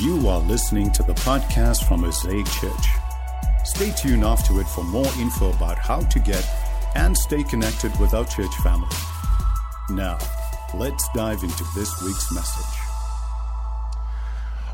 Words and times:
You 0.00 0.28
are 0.28 0.38
listening 0.38 0.92
to 0.92 1.02
the 1.02 1.14
podcast 1.14 1.88
from 1.88 2.02
Mosaic 2.02 2.46
Church. 2.46 2.86
Stay 3.64 3.90
tuned 3.90 4.22
afterward 4.22 4.68
for 4.68 4.84
more 4.84 5.10
info 5.18 5.50
about 5.50 5.76
how 5.76 6.02
to 6.02 6.20
get 6.20 6.48
and 6.94 7.18
stay 7.18 7.42
connected 7.42 7.90
with 7.98 8.14
our 8.14 8.24
church 8.24 8.54
family. 8.62 8.94
Now, 9.90 10.18
let's 10.72 11.08
dive 11.16 11.42
into 11.42 11.64
this 11.74 12.00
week's 12.00 12.32
message. 12.32 12.78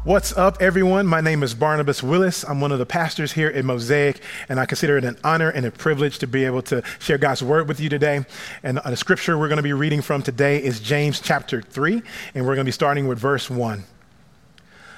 What's 0.03 0.37
up, 0.37 0.59
everyone? 0.61 1.07
My 1.07 1.23
name 1.23 1.43
is 1.43 1.55
Barnabas 1.55 2.03
Willis. 2.03 2.45
I'm 2.45 2.61
one 2.61 2.73
of 2.73 2.79
the 2.79 2.85
pastors 2.85 3.33
here 3.33 3.49
at 3.49 3.65
Mosaic, 3.65 4.21
and 4.51 4.61
I 4.61 4.67
consider 4.67 4.99
it 4.99 5.05
an 5.07 5.17
honor 5.25 5.49
and 5.49 5.65
a 5.65 5.71
privilege 5.71 6.19
to 6.19 6.27
be 6.27 6.45
able 6.45 6.61
to 6.63 6.83
share 6.99 7.17
God's 7.17 7.43
word 7.43 7.67
with 7.67 7.81
you 7.81 7.89
today. 7.89 8.27
And 8.63 8.77
the 8.77 8.95
scripture 8.95 9.39
we're 9.39 9.49
going 9.49 9.57
to 9.57 9.63
be 9.63 9.73
reading 9.73 10.03
from 10.03 10.23
today 10.23 10.63
is 10.63 10.81
James 10.81 11.19
chapter 11.19 11.63
3, 11.63 12.03
and 12.35 12.45
we're 12.45 12.57
going 12.57 12.67
to 12.67 12.69
be 12.69 12.73
starting 12.73 13.09
with 13.09 13.19
verse 13.19 13.49
1. 13.49 13.85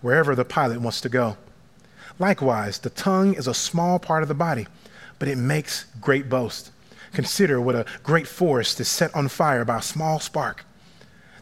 wherever 0.00 0.34
the 0.34 0.44
pilot 0.44 0.80
wants 0.80 1.00
to 1.00 1.08
go. 1.08 1.36
Likewise, 2.18 2.78
the 2.78 2.90
tongue 2.90 3.34
is 3.34 3.46
a 3.46 3.54
small 3.54 3.98
part 3.98 4.22
of 4.22 4.28
the 4.28 4.34
body, 4.34 4.66
but 5.18 5.28
it 5.28 5.38
makes 5.38 5.84
great 6.00 6.28
boast. 6.28 6.70
Consider 7.12 7.60
what 7.60 7.74
a 7.74 7.86
great 8.02 8.26
forest 8.26 8.80
is 8.80 8.88
set 8.88 9.14
on 9.14 9.28
fire 9.28 9.64
by 9.64 9.78
a 9.78 9.82
small 9.82 10.20
spark. 10.20 10.64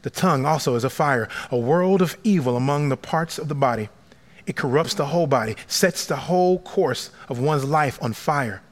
The 0.03 0.11
tongue 0.11 0.47
also 0.47 0.77
is 0.77 0.85
a 0.85 0.91
fire, 0.91 1.29
a 1.51 1.59
world 1.59 2.01
of 2.01 2.17
evil 2.23 2.57
among 2.57 2.89
the 2.89 2.97
parts 2.97 3.39
of 3.39 3.49
the 3.49 3.55
body. 3.55 3.89
It 4.47 4.55
corrupts 4.55 4.95
the 4.95 5.07
whole 5.07 5.27
body, 5.27 5.57
sets 5.67 6.07
the 6.07 6.17
whole 6.17 6.61
course 6.61 7.11
of 7.29 7.41
one's 7.41 7.65
life 7.65 7.99
on 8.01 8.13
fire, 8.13 8.63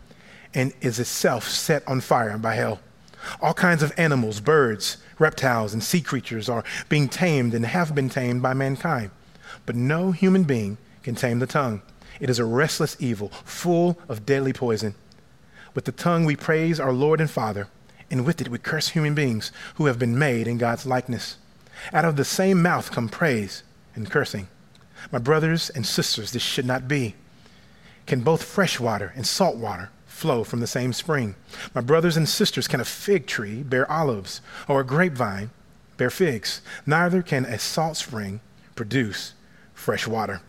and 0.54 0.72
is 0.80 1.00
itself 1.00 1.48
set 1.48 1.86
on 1.88 2.00
fire 2.00 2.38
by 2.38 2.54
hell. 2.54 2.78
All 3.40 3.54
kinds 3.54 3.82
of 3.82 3.92
animals, 3.96 4.38
birds, 4.38 4.98
reptiles, 5.18 5.72
and 5.72 5.82
sea 5.82 6.00
creatures 6.00 6.48
are 6.48 6.62
being 6.88 7.08
tamed 7.08 7.54
and 7.54 7.66
have 7.66 7.94
been 7.94 8.08
tamed 8.10 8.42
by 8.42 8.54
mankind. 8.54 9.10
But 9.66 9.76
no 9.76 10.12
human 10.12 10.44
being 10.44 10.78
can 11.02 11.14
tame 11.14 11.38
the 11.38 11.46
tongue. 11.46 11.82
It 12.20 12.30
is 12.30 12.38
a 12.38 12.44
restless 12.44 12.96
evil, 13.00 13.28
full 13.44 13.98
of 14.08 14.26
deadly 14.26 14.52
poison. 14.52 14.94
With 15.74 15.84
the 15.84 15.92
tongue 15.92 16.24
we 16.24 16.36
praise 16.36 16.78
our 16.78 16.92
Lord 16.92 17.20
and 17.20 17.30
Father, 17.30 17.68
and 18.10 18.24
with 18.24 18.40
it 18.40 18.48
we 18.48 18.58
curse 18.58 18.88
human 18.88 19.14
beings 19.14 19.50
who 19.74 19.86
have 19.86 19.98
been 19.98 20.18
made 20.18 20.46
in 20.46 20.58
God's 20.58 20.86
likeness. 20.86 21.36
Out 21.92 22.04
of 22.04 22.16
the 22.16 22.24
same 22.24 22.62
mouth 22.62 22.92
come 22.92 23.08
praise 23.08 23.62
and 23.94 24.10
cursing. 24.10 24.48
My 25.10 25.18
brothers 25.18 25.70
and 25.70 25.84
sisters, 25.84 26.30
this 26.30 26.42
should 26.42 26.66
not 26.66 26.86
be. 26.86 27.14
Can 28.06 28.20
both 28.20 28.44
fresh 28.44 28.78
water 28.78 29.12
and 29.16 29.26
salt 29.26 29.56
water 29.56 29.90
flow 30.06 30.44
from 30.44 30.60
the 30.60 30.66
same 30.66 30.92
spring? 30.92 31.34
My 31.74 31.80
brothers 31.80 32.16
and 32.16 32.28
sisters, 32.28 32.68
can 32.68 32.80
a 32.80 32.84
fig 32.84 33.26
tree 33.26 33.62
bear 33.62 33.90
olives, 33.90 34.40
or 34.68 34.80
a 34.80 34.86
grapevine 34.86 35.50
bear 35.96 36.10
figs? 36.10 36.60
Neither 36.86 37.22
can 37.22 37.44
a 37.44 37.58
salt 37.58 37.96
spring 37.96 38.40
produce 38.74 39.32
fresh 39.74 40.06
water. 40.06 40.40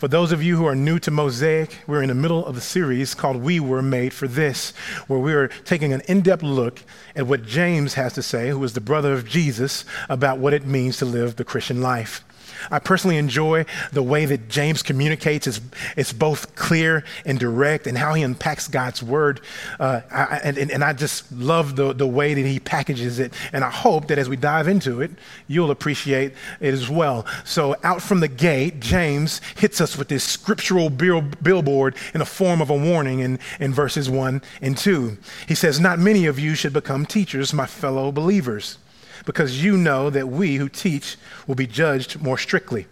For 0.00 0.08
those 0.08 0.32
of 0.32 0.42
you 0.42 0.56
who 0.56 0.66
are 0.66 0.74
new 0.74 0.98
to 0.98 1.10
Mosaic, 1.10 1.76
we're 1.86 2.00
in 2.00 2.08
the 2.08 2.14
middle 2.14 2.46
of 2.46 2.56
a 2.56 2.60
series 2.62 3.14
called 3.14 3.36
We 3.36 3.60
Were 3.60 3.82
Made 3.82 4.14
for 4.14 4.26
This, 4.26 4.70
where 5.08 5.18
we're 5.18 5.48
taking 5.48 5.92
an 5.92 6.00
in 6.08 6.22
depth 6.22 6.42
look 6.42 6.82
at 7.14 7.26
what 7.26 7.44
James 7.44 7.94
has 7.94 8.14
to 8.14 8.22
say, 8.22 8.48
who 8.48 8.64
is 8.64 8.72
the 8.72 8.80
brother 8.80 9.12
of 9.12 9.28
Jesus, 9.28 9.84
about 10.08 10.38
what 10.38 10.54
it 10.54 10.64
means 10.64 10.96
to 10.96 11.04
live 11.04 11.36
the 11.36 11.44
Christian 11.44 11.82
life. 11.82 12.24
I 12.70 12.78
personally 12.78 13.16
enjoy 13.16 13.64
the 13.92 14.02
way 14.02 14.24
that 14.26 14.48
James 14.48 14.82
communicates. 14.82 15.46
It's, 15.46 15.60
it's 15.96 16.12
both 16.12 16.54
clear 16.54 17.04
and 17.24 17.38
direct, 17.38 17.86
and 17.86 17.96
how 17.96 18.14
he 18.14 18.22
unpacks 18.22 18.68
God's 18.68 19.02
word. 19.02 19.40
Uh, 19.78 20.00
I, 20.10 20.40
and, 20.44 20.58
and 20.58 20.84
I 20.84 20.92
just 20.92 21.30
love 21.32 21.76
the, 21.76 21.92
the 21.92 22.06
way 22.06 22.34
that 22.34 22.46
he 22.46 22.60
packages 22.60 23.18
it. 23.18 23.32
And 23.52 23.64
I 23.64 23.70
hope 23.70 24.08
that 24.08 24.18
as 24.18 24.28
we 24.28 24.36
dive 24.36 24.68
into 24.68 25.00
it, 25.00 25.10
you'll 25.48 25.70
appreciate 25.70 26.34
it 26.60 26.74
as 26.74 26.88
well. 26.88 27.26
So, 27.44 27.76
out 27.82 28.02
from 28.02 28.20
the 28.20 28.28
gate, 28.28 28.80
James 28.80 29.40
hits 29.56 29.80
us 29.80 29.96
with 29.96 30.08
this 30.08 30.24
scriptural 30.24 30.90
bill, 30.90 31.22
billboard 31.22 31.96
in 32.14 32.18
the 32.18 32.26
form 32.26 32.60
of 32.60 32.70
a 32.70 32.76
warning 32.76 33.20
in, 33.20 33.38
in 33.58 33.72
verses 33.72 34.10
1 34.10 34.42
and 34.60 34.76
2. 34.76 35.16
He 35.48 35.54
says, 35.54 35.80
Not 35.80 35.98
many 35.98 36.26
of 36.26 36.38
you 36.38 36.54
should 36.54 36.72
become 36.72 37.06
teachers, 37.06 37.52
my 37.52 37.66
fellow 37.66 38.12
believers 38.12 38.78
because 39.24 39.62
you 39.62 39.76
know 39.76 40.10
that 40.10 40.28
we 40.28 40.56
who 40.56 40.68
teach 40.68 41.16
will 41.46 41.54
be 41.54 41.66
judged 41.66 42.20
more 42.20 42.38
strictly. 42.38 42.86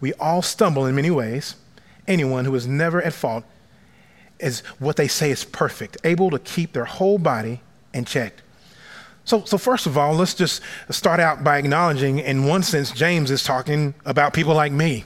We 0.00 0.12
all 0.14 0.42
stumble 0.42 0.86
in 0.86 0.94
many 0.94 1.10
ways. 1.10 1.56
Anyone 2.06 2.44
who 2.44 2.54
is 2.54 2.66
never 2.66 3.02
at 3.02 3.12
fault 3.12 3.44
is 4.38 4.60
what 4.78 4.96
they 4.96 5.08
say 5.08 5.30
is 5.30 5.44
perfect, 5.44 5.98
able 6.04 6.30
to 6.30 6.38
keep 6.38 6.72
their 6.72 6.86
whole 6.86 7.18
body 7.18 7.60
in 7.92 8.04
check. 8.04 8.34
So, 9.24 9.44
so 9.44 9.58
first 9.58 9.86
of 9.86 9.98
all, 9.98 10.14
let's 10.14 10.34
just 10.34 10.62
start 10.88 11.20
out 11.20 11.44
by 11.44 11.58
acknowledging, 11.58 12.18
in 12.18 12.46
one 12.46 12.62
sense, 12.62 12.90
James 12.90 13.30
is 13.30 13.44
talking 13.44 13.94
about 14.04 14.32
people 14.32 14.54
like 14.54 14.72
me 14.72 15.04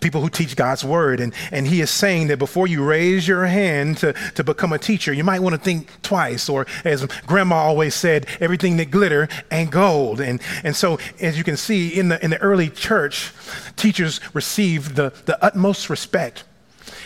people 0.00 0.20
who 0.20 0.28
teach 0.28 0.56
God's 0.56 0.84
word. 0.84 1.20
And, 1.20 1.32
and 1.50 1.66
he 1.66 1.80
is 1.80 1.90
saying 1.90 2.28
that 2.28 2.38
before 2.38 2.66
you 2.66 2.84
raise 2.84 3.26
your 3.26 3.46
hand 3.46 3.98
to, 3.98 4.12
to 4.34 4.44
become 4.44 4.72
a 4.72 4.78
teacher, 4.78 5.12
you 5.12 5.24
might 5.24 5.40
want 5.40 5.54
to 5.54 5.60
think 5.60 5.90
twice. 6.02 6.48
Or 6.48 6.66
as 6.84 7.04
grandma 7.26 7.56
always 7.56 7.94
said, 7.94 8.26
everything 8.40 8.76
that 8.78 8.90
glitter 8.90 9.28
ain't 9.50 9.70
gold. 9.70 10.20
And, 10.20 10.40
and 10.64 10.74
so 10.74 10.98
as 11.20 11.36
you 11.36 11.44
can 11.44 11.56
see 11.56 11.98
in 11.98 12.08
the, 12.08 12.22
in 12.22 12.30
the 12.30 12.38
early 12.38 12.70
church, 12.70 13.32
teachers 13.76 14.20
received 14.34 14.96
the, 14.96 15.12
the 15.26 15.42
utmost 15.44 15.90
respect. 15.90 16.44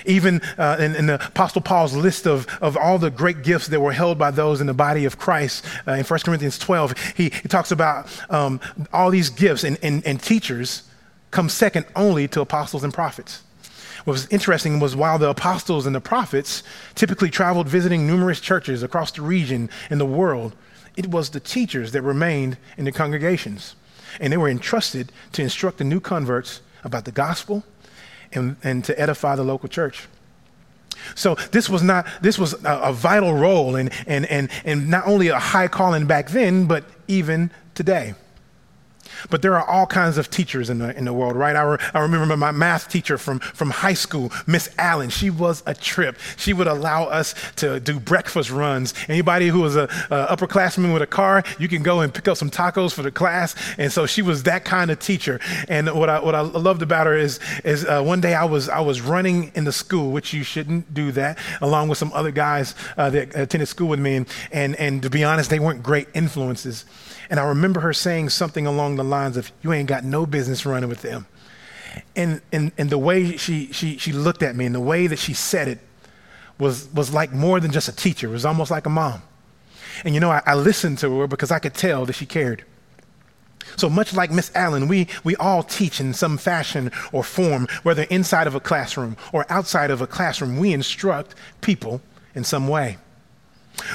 Even 0.05 0.41
uh, 0.59 0.77
in, 0.81 0.97
in, 0.97 1.07
the 1.07 1.15
Apostle 1.15 1.61
Paul's 1.61 1.95
list 1.95 2.27
of, 2.27 2.47
of 2.61 2.77
all 2.77 2.99
the 2.99 3.11
great 3.11 3.43
gifts 3.43 3.69
that 3.69 3.81
were 3.81 3.93
held 3.93 4.19
by 4.19 4.31
those 4.31 4.61
in 4.61 4.67
the 4.67 4.75
body 4.75 5.05
of 5.05 5.19
Christ 5.19 5.65
uh, 5.87 5.93
in 5.93 6.05
1 6.05 6.21
Corinthians 6.21 6.59
12, 6.59 6.95
he, 7.17 7.25
he 7.31 7.49
talks 7.49 7.71
about 7.71 8.09
um, 8.31 8.61
all 8.93 9.11
these 9.11 9.31
gifts 9.31 9.65
and, 9.65 9.79
and, 9.83 10.05
and 10.07 10.21
teachers 10.21 10.83
comes 11.32 11.53
second 11.53 11.87
only 11.97 12.28
to 12.28 12.41
apostles 12.41 12.84
and 12.84 12.94
prophets. 12.94 13.43
What 14.04 14.12
was 14.12 14.28
interesting 14.28 14.78
was 14.78 14.94
while 14.94 15.19
the 15.19 15.31
apostles 15.31 15.87
and 15.87 15.94
the 15.94 16.00
prophets 16.00 16.62
typically 16.94 17.31
traveled 17.31 17.69
visiting 17.69 18.06
numerous 18.06 18.41
churches 18.41 18.82
across 18.82 19.10
the 19.10 19.22
region 19.22 19.70
and 19.91 20.00
the 20.00 20.06
world, 20.06 20.54
it 20.97 21.09
was 21.09 21.31
the 21.31 21.41
teachers 21.41 21.93
that 21.93 22.03
remained 22.03 22.59
in 22.76 22.84
the 22.84 22.93
congregations. 22.93 23.75
And 24.20 24.32
they 24.32 24.37
were 24.37 24.48
entrusted 24.48 25.10
to 25.32 25.43
instruct 25.43 25.78
the 25.78 25.84
new 25.84 26.00
converts 26.00 26.60
about 26.84 27.04
the 27.04 27.12
gospel 27.12 27.64
and, 28.32 28.56
and 28.62 28.84
to 28.84 29.00
edify 29.00 29.37
the 29.37 29.44
local 29.44 29.69
church. 29.69 30.09
So 31.14 31.37
this 31.53 31.69
was 31.69 31.82
not 31.82 32.06
this 32.20 32.38
was 32.38 32.53
a, 32.64 32.78
a 32.78 32.93
vital 32.93 33.34
role 33.34 33.76
and, 33.76 33.91
and, 34.06 34.26
and, 34.26 34.50
and 34.64 34.88
not 34.88 35.06
only 35.06 35.28
a 35.28 35.38
high 35.38 35.69
calling 35.69 36.06
back 36.06 36.31
then, 36.31 36.66
but 36.66 36.84
even 37.09 37.50
today. 37.75 38.14
But 39.31 39.43
there 39.43 39.57
are 39.57 39.67
all 39.67 39.87
kinds 39.87 40.19
of 40.19 40.31
teachers 40.31 40.71
in 40.71 40.79
the, 40.79 40.97
in 40.97 41.05
the 41.05 41.13
world, 41.13 41.37
right? 41.37 41.55
I, 41.57 41.63
re, 41.63 41.79
I 41.95 42.01
remember 42.01 42.37
my 42.37 42.53
math 42.53 42.89
teacher 42.89 43.19
from, 43.19 43.41
from 43.41 43.71
high 43.71 43.95
school, 43.95 44.33
Miss 44.47 44.69
Allen. 44.79 45.11
She 45.11 45.31
was 45.31 45.63
a 45.67 45.75
trip. 45.75 46.19
She 46.37 46.53
would 46.53 46.67
allow 46.67 47.05
us 47.05 47.35
to 47.57 47.81
do 47.81 48.01
breakfast 48.01 48.51
runs. 48.51 48.95
Anybody 49.09 49.49
who 49.49 49.61
was 49.61 49.77
a, 49.77 49.89
upperclassman 50.11 50.93
with 50.93 51.03
a 51.03 51.07
car, 51.07 51.43
you 51.59 51.69
can 51.69 51.83
go 51.83 52.01
and 52.01 52.12
pick 52.12 52.29
up 52.29 52.37
some 52.37 52.51
tacos 52.51 52.93
for 52.93 53.03
the 53.03 53.11
class. 53.11 53.55
And 53.79 53.93
so 53.93 54.07
she 54.07 54.23
was 54.23 54.45
that 54.45 54.65
kind 54.65 54.91
of 54.91 54.99
teacher. 54.99 55.41
And 55.69 55.89
what 55.93 56.09
I, 56.09 56.21
what 56.21 56.35
I 56.35 56.41
loved 56.41 56.82
about 56.82 57.06
her 57.06 57.17
is, 57.17 57.41
is 57.65 57.85
uh, 57.85 58.03
one 58.03 58.21
day 58.21 58.35
I 58.35 58.44
was, 58.44 58.69
I 58.69 58.81
was 58.81 59.00
running 59.00 59.53
in 59.55 59.65
the 59.65 59.73
school, 59.73 60.12
which 60.12 60.32
you 60.32 60.43
shouldn't 60.43 60.93
do 60.94 61.12
that, 61.12 61.38
along 61.61 61.88
with 61.88 61.99
some 61.99 62.12
other 62.12 62.31
guys 62.31 62.75
uh, 62.97 63.11
that 63.11 63.35
attended 63.35 63.69
school 63.69 63.88
with 63.88 64.00
me. 64.00 64.17
And, 64.17 64.29
and, 64.50 64.76
and 64.76 65.03
to 65.03 65.11
be 65.11 65.25
honest, 65.25 65.50
they 65.50 65.59
weren't 65.59 65.82
great 65.82 66.09
influences. 66.15 66.85
And 67.32 67.40
I 67.40 67.44
remember 67.44 67.81
her 67.81 67.94
saying 67.94 68.29
something 68.29 68.67
along 68.67 68.96
the 68.96 69.02
lines 69.02 69.38
of, 69.38 69.50
You 69.62 69.73
ain't 69.73 69.88
got 69.88 70.05
no 70.05 70.26
business 70.26 70.67
running 70.67 70.90
with 70.90 71.00
them. 71.00 71.26
And, 72.14 72.43
and, 72.52 72.73
and 72.76 72.90
the 72.90 72.99
way 72.99 73.38
she, 73.38 73.73
she, 73.73 73.96
she 73.96 74.12
looked 74.12 74.43
at 74.43 74.55
me 74.55 74.67
and 74.67 74.75
the 74.75 74.81
way 74.81 75.06
that 75.06 75.19
she 75.19 75.32
said 75.32 75.67
it 75.67 75.79
was, 76.58 76.93
was 76.93 77.14
like 77.14 77.32
more 77.32 77.58
than 77.58 77.70
just 77.73 77.88
a 77.88 77.96
teacher, 77.96 78.29
it 78.29 78.32
was 78.32 78.44
almost 78.44 78.70
like 78.70 78.84
a 78.84 78.90
mom. 78.90 79.23
And 80.05 80.12
you 80.12 80.20
know, 80.20 80.31
I, 80.31 80.43
I 80.44 80.55
listened 80.56 80.99
to 80.99 81.20
her 81.20 81.26
because 81.26 81.50
I 81.50 81.58
could 81.58 81.73
tell 81.73 82.05
that 82.05 82.12
she 82.12 82.26
cared. 82.26 82.67
So 83.76 83.88
much 83.88 84.12
like 84.12 84.31
Miss 84.31 84.52
Allen, 84.55 84.87
we, 84.87 85.08
we 85.25 85.35
all 85.37 85.62
teach 85.62 86.00
in 86.00 86.12
some 86.12 86.37
fashion 86.37 86.93
or 87.12 87.25
form, 87.25 87.67
whether 87.82 88.02
inside 88.02 88.46
of 88.46 88.55
a 88.55 88.61
classroom 88.61 89.17
or 89.32 89.46
outside 89.49 89.90
of 89.90 90.02
a 90.02 90.06
classroom, 90.06 90.58
we 90.58 90.75
instruct 90.75 91.35
people 91.62 92.02
in 92.35 92.44
some 92.44 92.69
way. 92.69 92.99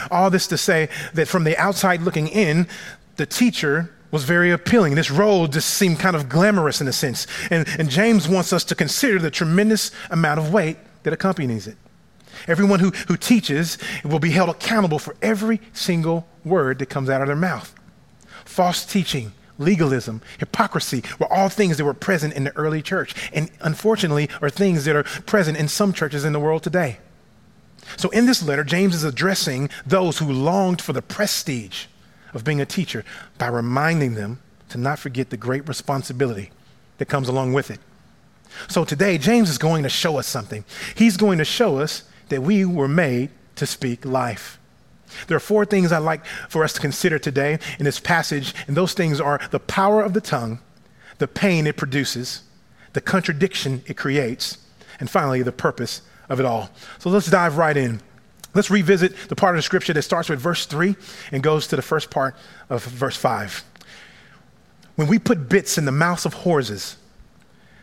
All 0.10 0.32
this 0.32 0.48
to 0.48 0.58
say 0.58 0.90
that 1.14 1.28
from 1.28 1.44
the 1.44 1.56
outside 1.58 2.02
looking 2.02 2.28
in, 2.28 2.68
the 3.18 3.26
teacher 3.26 3.92
was 4.12 4.24
very 4.24 4.52
appealing. 4.52 4.96
This 4.96 5.12
role 5.12 5.48
just 5.48 5.72
seemed 5.72 6.00
kind 6.00 6.16
of 6.16 6.30
glamorous 6.30 6.80
in 6.80 6.88
a 6.88 6.94
sense. 6.94 7.28
And, 7.52 7.68
and 7.78 7.90
James 7.90 8.28
wants 8.28 8.54
us 8.54 8.64
to 8.66 8.76
consider 8.76 9.20
the 9.20 9.32
tremendous 9.32 9.92
amount 10.10 10.40
of 10.40 10.54
weight 10.54 10.78
that 11.04 11.14
accompanies 11.14 11.68
it. 11.68 11.78
Everyone 12.48 12.80
who, 12.80 12.92
who 13.08 13.18
teaches 13.18 13.78
will 14.06 14.20
be 14.20 14.32
held 14.32 14.50
accountable 14.50 15.00
for 15.00 15.16
every 15.22 15.60
single 15.74 16.28
word 16.46 16.80
that 16.80 16.86
comes 16.90 17.10
out 17.10 17.22
of 17.22 17.28
their 17.28 17.36
mouth. 17.36 17.74
False 18.46 18.86
teaching, 18.86 19.34
legalism, 19.58 20.22
hypocrisy 20.38 21.04
were 21.20 21.32
all 21.32 21.50
things 21.50 21.78
that 21.78 21.86
were 21.86 21.94
present 21.94 22.34
in 22.34 22.44
the 22.44 22.56
early 22.56 22.82
church, 22.82 23.16
and 23.34 23.50
unfortunately 23.62 24.30
are 24.42 24.50
things 24.50 24.86
that 24.86 24.96
are 24.96 25.04
present 25.04 25.58
in 25.58 25.68
some 25.68 25.92
churches 25.92 26.24
in 26.24 26.32
the 26.34 26.40
world 26.40 26.64
today. 26.64 27.00
So, 27.96 28.10
in 28.10 28.26
this 28.26 28.44
letter, 28.44 28.64
James 28.64 28.96
is 28.96 29.04
addressing 29.04 29.70
those 29.86 30.20
who 30.20 30.32
longed 30.32 30.82
for 30.82 30.94
the 30.94 31.02
prestige 31.02 31.86
of 32.34 32.44
being 32.44 32.62
a 32.62 32.66
teacher 32.66 33.04
by 33.38 33.48
reminding 33.48 34.16
them 34.16 34.40
to 34.70 34.78
not 34.78 35.00
forget 35.00 35.30
the 35.30 35.38
great 35.38 35.68
responsibility 35.68 36.52
that 36.98 37.06
comes 37.06 37.28
along 37.28 37.54
with 37.54 37.72
it. 37.72 37.80
So, 38.70 38.86
today, 38.86 39.18
James 39.18 39.50
is 39.50 39.58
going 39.58 39.84
to 39.84 39.90
show 39.90 40.18
us 40.18 40.28
something. 40.28 40.64
He's 40.96 41.18
going 41.18 41.38
to 41.38 41.46
show 41.46 41.80
us 41.80 42.04
that 42.30 42.42
we 42.42 42.66
were 42.66 42.88
made 42.88 43.30
to 43.56 43.66
speak 43.66 44.06
life. 44.06 44.60
There 45.28 45.38
are 45.38 45.42
four 45.42 45.66
things 45.66 45.92
I'd 45.92 46.00
like 46.00 46.26
for 46.50 46.64
us 46.64 46.74
to 46.74 46.82
consider 46.82 47.20
today 47.20 47.60
in 47.80 47.86
this 47.86 48.00
passage, 48.00 48.54
and 48.68 48.76
those 48.76 48.94
things 48.94 49.22
are 49.22 49.40
the 49.52 49.60
power 49.60 50.02
of 50.02 50.14
the 50.14 50.22
tongue, 50.22 50.60
the 51.18 51.28
pain 51.28 51.68
it 51.68 51.78
produces, 51.78 52.44
the 52.94 53.02
contradiction 53.02 53.84
it 53.86 53.96
creates, 53.96 54.58
and 55.00 55.10
finally, 55.10 55.42
the 55.42 55.52
purpose 55.52 56.02
of 56.30 56.40
it 56.40 56.46
all. 56.46 56.70
So 57.00 57.10
let's 57.10 57.30
dive 57.30 57.58
right 57.58 57.78
in. 57.78 58.02
Let's 58.54 58.70
revisit 58.70 59.16
the 59.30 59.36
part 59.36 59.56
of 59.56 59.60
the 59.60 59.64
scripture 59.64 59.94
that 59.94 60.02
starts 60.02 60.30
with 60.30 60.40
verse 60.40 60.66
3 60.66 60.96
and 61.32 61.44
goes 61.44 61.68
to 61.68 61.76
the 61.76 61.82
first 61.82 62.10
part 62.10 62.36
of 62.70 62.84
verse 62.84 63.18
5. 63.18 63.64
When 64.96 65.08
we 65.08 65.20
put 65.20 65.48
bits 65.48 65.78
in 65.78 65.86
the 65.86 65.92
mouths 65.92 66.26
of 66.26 66.34
horses 66.34 66.98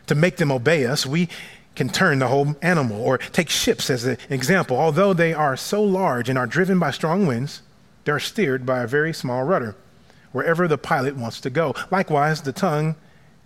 to 0.07 0.15
make 0.15 0.37
them 0.37 0.51
obey 0.51 0.85
us, 0.85 1.05
we 1.05 1.29
can 1.75 1.89
turn 1.89 2.19
the 2.19 2.27
whole 2.27 2.55
animal. 2.61 3.01
Or 3.01 3.17
take 3.17 3.49
ships 3.49 3.89
as 3.89 4.05
an 4.05 4.17
example. 4.29 4.77
Although 4.77 5.13
they 5.13 5.33
are 5.33 5.55
so 5.55 5.83
large 5.83 6.29
and 6.29 6.37
are 6.37 6.47
driven 6.47 6.79
by 6.79 6.91
strong 6.91 7.27
winds, 7.27 7.61
they 8.03 8.11
are 8.11 8.19
steered 8.19 8.65
by 8.65 8.81
a 8.81 8.87
very 8.87 9.13
small 9.13 9.43
rudder 9.43 9.75
wherever 10.31 10.67
the 10.67 10.77
pilot 10.77 11.15
wants 11.15 11.39
to 11.41 11.49
go. 11.49 11.73
Likewise, 11.91 12.41
the 12.41 12.51
tongue 12.51 12.95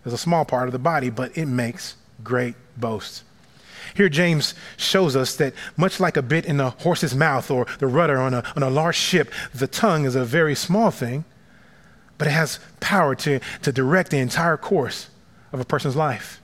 is 0.06 0.14
a 0.14 0.18
small 0.18 0.46
part 0.46 0.68
of 0.68 0.72
the 0.72 0.80
body, 0.80 1.10
but 1.10 1.38
it 1.38 1.46
makes 1.46 1.96
great 2.24 2.56
boasts. 2.78 3.24
Here, 3.94 4.10
James 4.10 4.56
shows 4.78 5.16
us 5.16 5.36
that 5.38 5.54
much 5.78 6.00
like 6.00 6.18
a 6.18 6.22
bit 6.22 6.46
in 6.46 6.60
a 6.60 6.72
horse's 6.72 7.16
mouth 7.16 7.50
or 7.52 7.66
the 7.80 7.88
rudder 7.88 8.18
on 8.18 8.34
a, 8.34 8.44
on 8.56 8.64
a 8.64 8.70
large 8.70 8.96
ship, 8.96 9.32
the 9.54 9.68
tongue 9.68 10.06
is 10.06 10.16
a 10.16 10.26
very 10.26 10.56
small 10.56 10.92
thing, 10.92 11.26
but 12.18 12.28
it 12.28 12.32
has 12.32 12.60
power 12.80 13.16
to, 13.16 13.40
to 13.62 13.72
direct 13.72 14.12
the 14.12 14.18
entire 14.18 14.58
course 14.58 15.10
of 15.52 15.60
a 15.60 15.66
person's 15.66 15.96
life. 15.96 16.42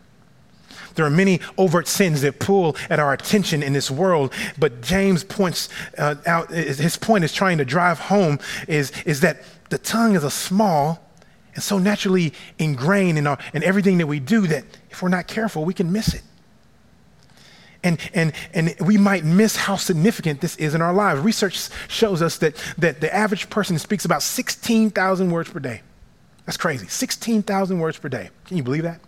There 0.96 1.06
are 1.06 1.10
many 1.10 1.42
overt 1.58 1.88
sins 1.88 2.22
that 2.22 2.40
pull 2.40 2.76
at 2.90 3.00
our 3.00 3.14
attention 3.14 3.62
in 3.62 3.74
this 3.74 3.92
world, 3.92 4.34
but 4.58 4.82
James 4.82 5.24
points 5.24 5.70
uh, 5.98 6.16
out, 6.26 6.50
his 6.50 6.98
point 6.98 7.24
is 7.24 7.34
trying 7.34 7.58
to 7.58 7.66
drive 7.66 8.00
home 8.00 8.40
is, 8.68 8.92
is 9.06 9.20
that 9.22 9.44
the 9.70 9.78
tongue 9.78 10.16
is 10.16 10.24
a 10.24 10.32
small 10.32 11.02
and 11.54 11.64
so 11.64 11.78
naturally 11.78 12.34
ingrained 12.60 13.18
in, 13.18 13.28
our, 13.28 13.38
in 13.54 13.64
everything 13.64 13.98
that 13.98 14.08
we 14.08 14.20
do 14.20 14.48
that 14.48 14.66
if 14.90 15.02
we're 15.02 15.10
not 15.10 15.28
careful, 15.28 15.66
we 15.66 15.74
can 15.74 15.92
miss 15.92 16.14
it. 16.14 16.22
And, 17.86 18.00
and, 18.16 18.34
and 18.54 18.76
we 18.82 18.98
might 18.98 19.24
miss 19.24 19.56
how 19.56 19.76
significant 19.76 20.42
this 20.42 20.56
is 20.56 20.74
in 20.74 20.82
our 20.82 20.92
lives. 20.92 21.22
Research 21.22 21.70
shows 21.88 22.24
us 22.24 22.40
that, 22.40 22.56
that 22.80 23.00
the 23.00 23.14
average 23.14 23.48
person 23.52 23.78
speaks 23.78 24.06
about 24.06 24.24
16,000 24.24 25.30
words 25.30 25.52
per 25.52 25.60
day. 25.60 25.82
That's 26.48 26.58
crazy. 26.58 26.88
16,000 26.88 27.80
words 27.80 28.00
per 28.00 28.10
day. 28.10 28.32
Can 28.46 28.58
you 28.58 28.64
believe 28.64 28.84
that? 28.84 29.00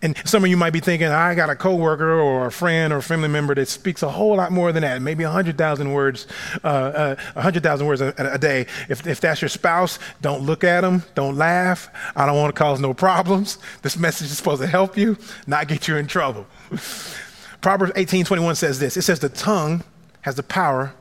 And 0.00 0.16
some 0.24 0.44
of 0.44 0.50
you 0.50 0.56
might 0.56 0.72
be 0.72 0.78
thinking, 0.78 1.08
I 1.08 1.34
got 1.34 1.50
a 1.50 1.56
coworker 1.56 2.20
or 2.20 2.46
a 2.46 2.52
friend 2.52 2.92
or 2.92 2.98
a 2.98 3.02
family 3.02 3.26
member 3.26 3.52
that 3.56 3.66
speaks 3.66 4.04
a 4.04 4.08
whole 4.08 4.36
lot 4.36 4.52
more 4.52 4.70
than 4.70 4.82
that, 4.82 5.02
maybe 5.02 5.24
100,000 5.24 5.92
words, 5.92 6.28
uh, 6.62 6.68
uh, 6.68 7.16
100,000 7.34 7.84
words 7.84 8.00
a, 8.00 8.14
a, 8.16 8.38
day. 8.38 8.66
If, 8.88 9.08
if 9.08 9.20
that's 9.20 9.42
your 9.42 9.48
spouse, 9.48 9.98
don't 10.20 10.42
look 10.42 10.62
at 10.62 10.82
them, 10.82 11.02
don't 11.16 11.36
laugh. 11.36 11.88
I 12.14 12.26
don't 12.26 12.36
want 12.36 12.54
to 12.54 12.58
cause 12.58 12.78
no 12.78 12.94
problems. 12.94 13.58
This 13.82 13.96
message 13.96 14.30
is 14.30 14.36
supposed 14.36 14.62
to 14.62 14.68
help 14.68 14.96
you, 14.96 15.16
not 15.48 15.66
get 15.66 15.88
you 15.88 15.96
in 15.96 16.06
trouble. 16.06 16.46
Proverbs 17.60 17.92
18 17.96 18.24
21 18.24 18.54
says 18.54 18.78
this 18.78 18.96
it 18.96 19.02
says, 19.02 19.20
The 19.20 19.28
tongue 19.28 19.84
has 20.22 20.36
the 20.36 20.42
power 20.42 20.94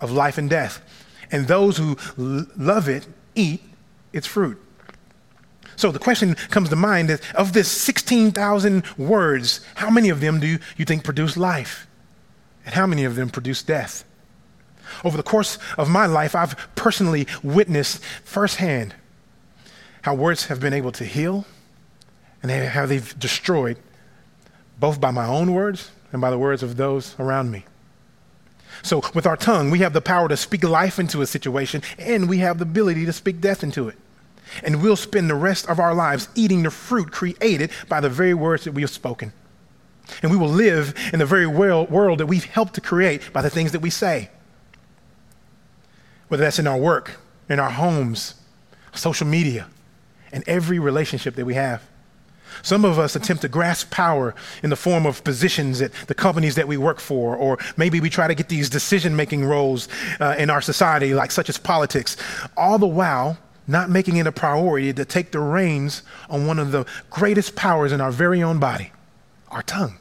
of 0.00 0.10
life 0.10 0.38
and 0.38 0.48
death, 0.48 0.80
and 1.30 1.46
those 1.46 1.76
who 1.76 1.96
l- 2.18 2.46
love 2.56 2.88
it 2.88 3.06
eat 3.34 3.62
its 4.12 4.26
fruit. 4.26 4.60
So 5.76 5.92
the 5.92 6.00
question 6.00 6.34
comes 6.50 6.70
to 6.70 6.76
mind 6.76 7.08
is 7.08 7.20
of 7.36 7.52
this 7.52 7.70
16,000 7.70 8.84
words, 8.98 9.64
how 9.76 9.90
many 9.90 10.08
of 10.08 10.20
them 10.20 10.40
do 10.40 10.58
you 10.76 10.84
think 10.84 11.04
produce 11.04 11.36
life? 11.36 11.86
And 12.66 12.74
how 12.74 12.86
many 12.86 13.04
of 13.04 13.14
them 13.14 13.30
produce 13.30 13.62
death? 13.62 14.04
Over 15.04 15.16
the 15.16 15.22
course 15.22 15.56
of 15.76 15.88
my 15.88 16.06
life, 16.06 16.34
I've 16.34 16.56
personally 16.74 17.28
witnessed 17.44 18.02
firsthand 18.24 18.94
how 20.02 20.14
words 20.14 20.46
have 20.46 20.58
been 20.58 20.72
able 20.72 20.92
to 20.92 21.04
heal 21.04 21.46
and 22.42 22.50
how 22.50 22.86
they've 22.86 23.16
destroyed, 23.18 23.78
both 24.78 25.00
by 25.00 25.10
my 25.10 25.26
own 25.26 25.52
words 25.52 25.90
and 26.12 26.20
by 26.20 26.30
the 26.30 26.38
words 26.38 26.62
of 26.62 26.76
those 26.76 27.14
around 27.18 27.50
me. 27.50 27.64
So, 28.82 29.02
with 29.14 29.26
our 29.26 29.36
tongue, 29.36 29.70
we 29.70 29.80
have 29.80 29.92
the 29.92 30.00
power 30.00 30.28
to 30.28 30.36
speak 30.36 30.62
life 30.62 30.98
into 30.98 31.20
a 31.20 31.26
situation, 31.26 31.82
and 31.98 32.28
we 32.28 32.38
have 32.38 32.58
the 32.58 32.62
ability 32.62 33.06
to 33.06 33.12
speak 33.12 33.40
death 33.40 33.64
into 33.64 33.88
it. 33.88 33.96
And 34.62 34.82
we'll 34.82 34.96
spend 34.96 35.28
the 35.28 35.34
rest 35.34 35.68
of 35.68 35.80
our 35.80 35.94
lives 35.94 36.28
eating 36.34 36.62
the 36.62 36.70
fruit 36.70 37.10
created 37.10 37.70
by 37.88 38.00
the 38.00 38.08
very 38.08 38.34
words 38.34 38.64
that 38.64 38.72
we 38.72 38.82
have 38.82 38.90
spoken. 38.90 39.32
And 40.22 40.30
we 40.30 40.38
will 40.38 40.48
live 40.48 40.94
in 41.12 41.18
the 41.18 41.26
very 41.26 41.46
world 41.46 42.18
that 42.18 42.26
we've 42.26 42.44
helped 42.44 42.74
to 42.74 42.80
create 42.80 43.32
by 43.32 43.42
the 43.42 43.50
things 43.50 43.72
that 43.72 43.80
we 43.80 43.90
say. 43.90 44.30
Whether 46.28 46.44
that's 46.44 46.58
in 46.58 46.66
our 46.66 46.78
work, 46.78 47.18
in 47.48 47.60
our 47.60 47.70
homes, 47.70 48.34
social 48.94 49.26
media, 49.26 49.66
and 50.32 50.44
every 50.46 50.78
relationship 50.78 51.34
that 51.36 51.44
we 51.44 51.54
have. 51.54 51.82
Some 52.62 52.84
of 52.84 52.98
us 52.98 53.16
attempt 53.16 53.42
to 53.42 53.48
grasp 53.48 53.90
power 53.90 54.34
in 54.62 54.70
the 54.70 54.76
form 54.76 55.06
of 55.06 55.22
positions 55.24 55.80
at 55.80 55.92
the 56.06 56.14
companies 56.14 56.54
that 56.54 56.68
we 56.68 56.76
work 56.76 57.00
for, 57.00 57.36
or 57.36 57.58
maybe 57.76 58.00
we 58.00 58.10
try 58.10 58.28
to 58.28 58.34
get 58.34 58.48
these 58.48 58.68
decision 58.68 59.16
making 59.16 59.44
roles 59.44 59.88
uh, 60.20 60.34
in 60.38 60.50
our 60.50 60.60
society, 60.60 61.14
like 61.14 61.30
such 61.30 61.48
as 61.48 61.58
politics, 61.58 62.16
all 62.56 62.78
the 62.78 62.86
while 62.86 63.38
not 63.68 63.90
making 63.90 64.16
it 64.16 64.26
a 64.26 64.32
priority 64.32 64.92
to 64.94 65.04
take 65.04 65.30
the 65.30 65.38
reins 65.38 66.02
on 66.30 66.46
one 66.46 66.58
of 66.58 66.72
the 66.72 66.86
greatest 67.10 67.54
powers 67.54 67.92
in 67.92 68.00
our 68.00 68.10
very 68.10 68.42
own 68.42 68.58
body, 68.58 68.90
our 69.50 69.62
tongue. 69.62 69.98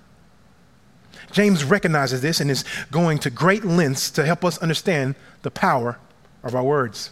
James 1.31 1.65
recognizes 1.65 2.21
this 2.21 2.39
and 2.39 2.49
is 2.49 2.63
going 2.89 3.19
to 3.19 3.29
great 3.29 3.65
lengths 3.65 4.09
to 4.11 4.25
help 4.25 4.45
us 4.45 4.57
understand 4.59 5.15
the 5.41 5.51
power 5.51 5.99
of 6.43 6.55
our 6.55 6.63
words. 6.63 7.11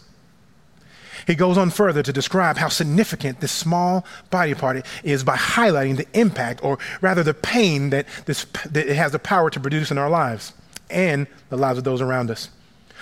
He 1.26 1.34
goes 1.34 1.58
on 1.58 1.70
further 1.70 2.02
to 2.02 2.12
describe 2.12 2.56
how 2.56 2.68
significant 2.68 3.40
this 3.40 3.50
small 3.50 4.06
body 4.30 4.54
part 4.54 4.86
is 5.02 5.24
by 5.24 5.36
highlighting 5.36 5.96
the 5.96 6.06
impact, 6.18 6.62
or 6.62 6.78
rather 7.00 7.22
the 7.22 7.34
pain 7.34 7.90
that, 7.90 8.06
this, 8.26 8.44
that 8.70 8.86
it 8.86 8.96
has 8.96 9.12
the 9.12 9.18
power 9.18 9.50
to 9.50 9.60
produce 9.60 9.90
in 9.90 9.98
our 9.98 10.10
lives 10.10 10.52
and 10.88 11.26
the 11.48 11.56
lives 11.56 11.78
of 11.78 11.84
those 11.84 12.00
around 12.00 12.30
us. 12.30 12.50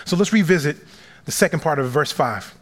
So 0.07 0.17
let's 0.17 0.33
revisit 0.33 0.79
the 1.27 1.33
second 1.33 1.61
part 1.61 1.79
of 1.79 1.91
verse 1.91 2.13
5. 2.13 2.55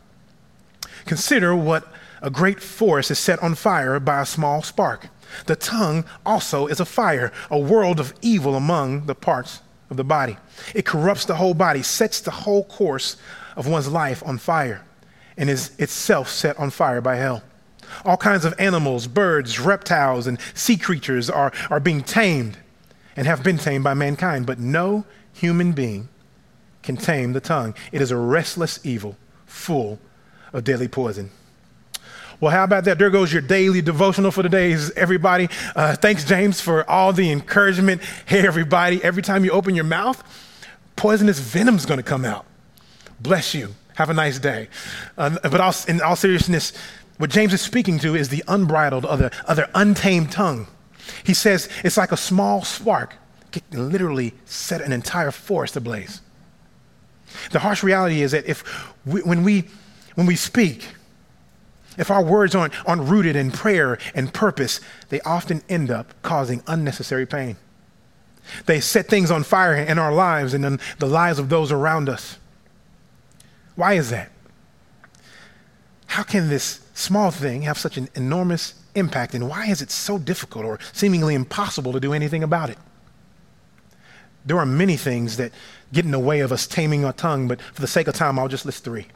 Consider 1.06 1.54
what 1.54 1.86
a 2.20 2.30
great 2.30 2.60
forest 2.60 3.10
is 3.10 3.18
set 3.18 3.42
on 3.42 3.54
fire 3.54 3.98
by 4.00 4.20
a 4.20 4.26
small 4.26 4.62
spark. 4.62 5.08
The 5.46 5.56
tongue 5.56 6.04
also 6.26 6.66
is 6.66 6.80
a 6.80 6.84
fire, 6.84 7.32
a 7.50 7.58
world 7.58 7.98
of 7.98 8.14
evil 8.20 8.54
among 8.54 9.06
the 9.06 9.14
parts 9.14 9.60
of 9.90 9.96
the 9.96 10.04
body. 10.04 10.36
It 10.74 10.84
corrupts 10.84 11.24
the 11.24 11.36
whole 11.36 11.54
body, 11.54 11.82
sets 11.82 12.20
the 12.20 12.30
whole 12.30 12.64
course 12.64 13.16
of 13.56 13.66
one's 13.66 13.88
life 13.88 14.22
on 14.24 14.38
fire, 14.38 14.84
and 15.42 15.50
is 15.50 15.72
itself 15.76 16.28
set 16.28 16.56
on 16.56 16.70
fire 16.70 17.00
by 17.00 17.16
hell. 17.16 17.42
All 18.04 18.16
kinds 18.16 18.44
of 18.44 18.54
animals, 18.60 19.08
birds, 19.08 19.58
reptiles, 19.58 20.28
and 20.28 20.38
sea 20.54 20.76
creatures 20.76 21.28
are, 21.28 21.52
are 21.68 21.80
being 21.80 22.04
tamed 22.04 22.58
and 23.16 23.26
have 23.26 23.42
been 23.42 23.58
tamed 23.58 23.82
by 23.82 23.92
mankind, 23.92 24.46
but 24.46 24.60
no 24.60 25.04
human 25.32 25.72
being 25.72 26.08
can 26.84 26.96
tame 26.96 27.32
the 27.32 27.40
tongue. 27.40 27.74
It 27.90 28.00
is 28.00 28.12
a 28.12 28.16
restless 28.16 28.78
evil, 28.86 29.16
full 29.44 29.98
of 30.52 30.62
deadly 30.62 30.86
poison. 30.86 31.32
Well, 32.38 32.52
how 32.52 32.62
about 32.62 32.84
that? 32.84 33.00
There 33.00 33.10
goes 33.10 33.32
your 33.32 33.42
daily 33.42 33.82
devotional 33.82 34.30
for 34.30 34.44
the 34.44 34.48
days, 34.48 34.92
everybody. 34.92 35.48
Uh, 35.74 35.96
thanks, 35.96 36.22
James, 36.22 36.60
for 36.60 36.88
all 36.88 37.12
the 37.12 37.32
encouragement. 37.32 38.00
Hey, 38.26 38.46
everybody, 38.46 39.02
every 39.02 39.24
time 39.24 39.44
you 39.44 39.50
open 39.50 39.74
your 39.74 39.82
mouth, 39.82 40.22
poisonous 40.94 41.40
venom's 41.40 41.84
to 41.84 42.04
come 42.04 42.24
out. 42.24 42.46
Bless 43.20 43.54
you. 43.54 43.74
Have 43.94 44.10
a 44.10 44.14
nice 44.14 44.38
day. 44.38 44.68
Uh, 45.18 45.38
but 45.42 45.88
in 45.88 46.00
all 46.00 46.16
seriousness, 46.16 46.72
what 47.18 47.30
James 47.30 47.52
is 47.52 47.60
speaking 47.60 47.98
to 48.00 48.14
is 48.14 48.30
the 48.30 48.42
unbridled, 48.48 49.04
other, 49.04 49.30
other 49.46 49.68
untamed 49.74 50.32
tongue. 50.32 50.66
He 51.24 51.34
says 51.34 51.68
it's 51.84 51.96
like 51.96 52.12
a 52.12 52.16
small 52.16 52.64
spark 52.64 53.14
can 53.52 53.90
literally 53.92 54.34
set 54.46 54.80
an 54.80 54.92
entire 54.92 55.30
forest 55.30 55.76
ablaze. 55.76 56.20
The 57.50 57.60
harsh 57.60 57.82
reality 57.82 58.22
is 58.22 58.32
that 58.32 58.46
if 58.46 58.64
we, 59.06 59.20
when 59.22 59.42
we 59.42 59.64
when 60.14 60.26
we 60.26 60.36
speak, 60.36 60.88
if 61.96 62.10
our 62.10 62.22
words 62.22 62.54
aren't, 62.54 62.74
aren't 62.86 63.02
rooted 63.02 63.36
in 63.36 63.50
prayer 63.50 63.98
and 64.14 64.32
purpose, 64.32 64.80
they 65.08 65.20
often 65.22 65.62
end 65.68 65.90
up 65.90 66.14
causing 66.22 66.62
unnecessary 66.66 67.26
pain. 67.26 67.56
They 68.66 68.80
set 68.80 69.06
things 69.06 69.30
on 69.30 69.44
fire 69.44 69.74
in 69.74 69.98
our 69.98 70.12
lives 70.12 70.52
and 70.52 70.64
in 70.64 70.80
the 70.98 71.06
lives 71.06 71.38
of 71.38 71.48
those 71.48 71.72
around 71.72 72.08
us. 72.08 72.38
Why 73.74 73.94
is 73.94 74.10
that? 74.10 74.30
How 76.06 76.22
can 76.22 76.48
this 76.48 76.80
small 76.94 77.30
thing 77.30 77.62
have 77.62 77.78
such 77.78 77.96
an 77.96 78.08
enormous 78.14 78.74
impact, 78.94 79.34
and 79.34 79.48
why 79.48 79.66
is 79.66 79.80
it 79.80 79.90
so 79.90 80.18
difficult 80.18 80.64
or 80.64 80.78
seemingly 80.92 81.34
impossible 81.34 81.92
to 81.92 82.00
do 82.00 82.12
anything 82.12 82.42
about 82.42 82.68
it? 82.68 82.78
There 84.44 84.58
are 84.58 84.66
many 84.66 84.96
things 84.96 85.36
that 85.36 85.52
get 85.92 86.04
in 86.04 86.10
the 86.10 86.18
way 86.18 86.40
of 86.40 86.52
us 86.52 86.66
taming 86.66 87.04
our 87.04 87.12
tongue, 87.12 87.48
but 87.48 87.62
for 87.62 87.80
the 87.80 87.86
sake 87.86 88.08
of 88.08 88.14
time, 88.14 88.38
I'll 88.38 88.48
just 88.48 88.66
list 88.66 88.84
three. 88.84 89.06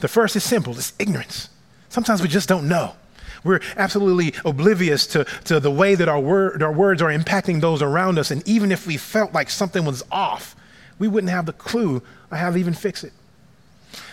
The 0.00 0.08
first 0.08 0.36
is 0.36 0.44
simple 0.44 0.76
it's 0.76 0.92
ignorance. 0.98 1.48
Sometimes 1.88 2.20
we 2.20 2.28
just 2.28 2.48
don't 2.48 2.68
know. 2.68 2.96
We're 3.44 3.60
absolutely 3.76 4.34
oblivious 4.44 5.06
to, 5.08 5.24
to 5.44 5.60
the 5.60 5.70
way 5.70 5.94
that 5.94 6.08
our, 6.08 6.18
word, 6.18 6.62
our 6.62 6.72
words 6.72 7.02
are 7.02 7.10
impacting 7.10 7.60
those 7.60 7.82
around 7.82 8.18
us. 8.18 8.30
And 8.30 8.46
even 8.48 8.72
if 8.72 8.86
we 8.86 8.96
felt 8.96 9.32
like 9.32 9.50
something 9.50 9.84
was 9.84 10.02
off, 10.10 10.56
we 10.98 11.08
wouldn't 11.08 11.30
have 11.30 11.46
the 11.46 11.52
clue 11.52 12.02
on 12.32 12.38
how 12.38 12.50
to 12.50 12.56
even 12.56 12.72
fix 12.72 13.04
it. 13.04 13.12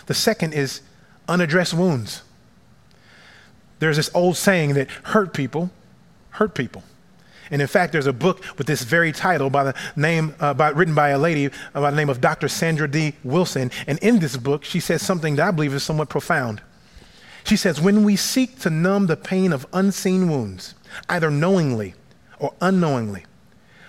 The 0.06 0.14
second 0.14 0.54
is 0.54 0.80
unaddressed 1.28 1.74
wounds. 1.74 2.22
There's 3.78 3.96
this 3.96 4.10
old 4.14 4.36
saying 4.36 4.74
that 4.74 4.90
hurt 4.90 5.34
people 5.34 5.70
hurt 6.32 6.54
people. 6.54 6.82
And 7.50 7.60
in 7.60 7.68
fact, 7.68 7.92
there's 7.92 8.06
a 8.06 8.12
book 8.12 8.42
with 8.56 8.66
this 8.66 8.82
very 8.82 9.12
title 9.12 9.50
by 9.50 9.64
the 9.64 9.74
name, 9.94 10.34
uh, 10.40 10.54
by, 10.54 10.70
written 10.70 10.94
by 10.94 11.10
a 11.10 11.18
lady 11.18 11.50
by 11.74 11.90
the 11.90 11.96
name 11.96 12.08
of 12.08 12.20
Dr. 12.20 12.48
Sandra 12.48 12.88
D. 12.88 13.14
Wilson. 13.22 13.70
And 13.86 13.98
in 13.98 14.18
this 14.20 14.36
book, 14.36 14.64
she 14.64 14.80
says 14.80 15.02
something 15.02 15.36
that 15.36 15.48
I 15.48 15.50
believe 15.50 15.74
is 15.74 15.82
somewhat 15.82 16.08
profound. 16.08 16.62
She 17.44 17.56
says, 17.56 17.80
When 17.80 18.04
we 18.04 18.16
seek 18.16 18.58
to 18.60 18.70
numb 18.70 19.06
the 19.06 19.16
pain 19.16 19.52
of 19.52 19.66
unseen 19.72 20.30
wounds, 20.30 20.74
either 21.08 21.30
knowingly 21.30 21.94
or 22.38 22.54
unknowingly, 22.62 23.24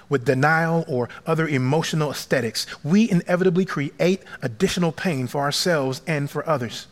with 0.09 0.25
denial 0.25 0.85
or 0.87 1.09
other 1.25 1.47
emotional 1.47 2.09
anesthetics, 2.09 2.65
we 2.83 3.09
inevitably 3.09 3.65
create 3.65 4.23
additional 4.41 4.91
pain 4.91 5.27
for 5.27 5.41
ourselves 5.41 6.01
and 6.07 6.29
for 6.29 6.47
others. 6.47 6.87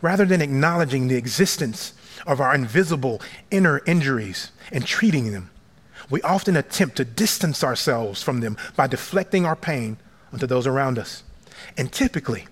Rather 0.00 0.24
than 0.24 0.42
acknowledging 0.42 1.08
the 1.08 1.16
existence 1.16 1.92
of 2.26 2.40
our 2.40 2.54
invisible 2.54 3.20
inner 3.50 3.82
injuries 3.86 4.50
and 4.72 4.86
treating 4.86 5.32
them, 5.32 5.50
we 6.10 6.20
often 6.22 6.56
attempt 6.56 6.96
to 6.96 7.04
distance 7.04 7.64
ourselves 7.64 8.22
from 8.22 8.40
them 8.40 8.56
by 8.76 8.86
deflecting 8.86 9.46
our 9.46 9.56
pain 9.56 9.96
onto 10.32 10.46
those 10.46 10.66
around 10.66 10.98
us. 10.98 11.22
And 11.76 11.90
typically, 11.92 12.46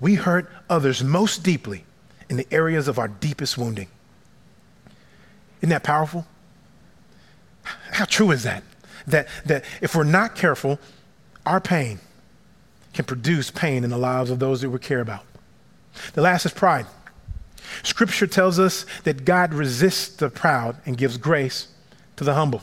we 0.00 0.16
hurt 0.16 0.50
others 0.68 1.02
most 1.02 1.42
deeply 1.42 1.84
in 2.28 2.36
the 2.36 2.46
areas 2.52 2.88
of 2.88 2.98
our 2.98 3.08
deepest 3.08 3.56
wounding. 3.56 3.88
Isn't 5.60 5.70
that 5.70 5.84
powerful? 5.84 6.26
How 7.62 8.04
true 8.04 8.30
is 8.32 8.42
that? 8.42 8.64
That, 9.06 9.28
that 9.46 9.64
if 9.80 9.94
we're 9.94 10.04
not 10.04 10.34
careful, 10.34 10.78
our 11.44 11.60
pain 11.60 12.00
can 12.92 13.04
produce 13.04 13.50
pain 13.50 13.84
in 13.84 13.90
the 13.90 13.98
lives 13.98 14.30
of 14.30 14.38
those 14.38 14.60
that 14.60 14.70
we 14.70 14.78
care 14.78 15.00
about. 15.00 15.24
The 16.14 16.22
last 16.22 16.46
is 16.46 16.52
pride. 16.52 16.86
Scripture 17.82 18.26
tells 18.26 18.58
us 18.58 18.86
that 19.04 19.24
God 19.24 19.54
resists 19.54 20.16
the 20.16 20.28
proud 20.28 20.76
and 20.84 20.96
gives 20.96 21.16
grace 21.16 21.68
to 22.16 22.24
the 22.24 22.34
humble. 22.34 22.62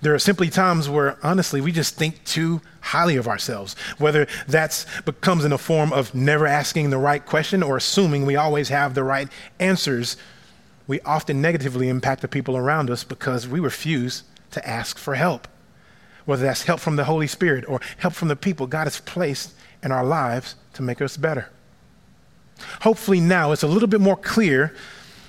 There 0.00 0.14
are 0.14 0.18
simply 0.18 0.48
times 0.48 0.88
where, 0.88 1.18
honestly, 1.24 1.60
we 1.60 1.72
just 1.72 1.96
think 1.96 2.22
too 2.24 2.60
highly 2.80 3.16
of 3.16 3.26
ourselves, 3.26 3.74
whether 3.98 4.26
that 4.46 4.84
becomes 5.04 5.44
in 5.44 5.52
a 5.52 5.58
form 5.58 5.92
of 5.92 6.14
never 6.14 6.46
asking 6.46 6.90
the 6.90 6.98
right 6.98 7.24
question 7.24 7.62
or 7.62 7.76
assuming 7.76 8.24
we 8.24 8.36
always 8.36 8.68
have 8.68 8.94
the 8.94 9.02
right 9.02 9.28
answers. 9.58 10.16
We 10.86 11.00
often 11.00 11.42
negatively 11.42 11.88
impact 11.88 12.22
the 12.22 12.28
people 12.28 12.56
around 12.56 12.90
us 12.90 13.02
because 13.02 13.48
we 13.48 13.58
refuse 13.58 14.22
to 14.52 14.68
ask 14.68 14.98
for 14.98 15.14
help, 15.14 15.48
whether 16.24 16.42
that's 16.42 16.62
help 16.62 16.80
from 16.80 16.96
the 16.96 17.04
Holy 17.04 17.26
Spirit 17.26 17.64
or 17.68 17.80
help 17.98 18.14
from 18.14 18.28
the 18.28 18.36
people 18.36 18.66
God 18.66 18.84
has 18.84 19.00
placed 19.00 19.54
in 19.82 19.92
our 19.92 20.04
lives 20.04 20.56
to 20.74 20.82
make 20.82 21.00
us 21.00 21.16
better. 21.16 21.50
Hopefully, 22.82 23.20
now 23.20 23.52
it's 23.52 23.62
a 23.62 23.68
little 23.68 23.88
bit 23.88 24.00
more 24.00 24.16
clear 24.16 24.74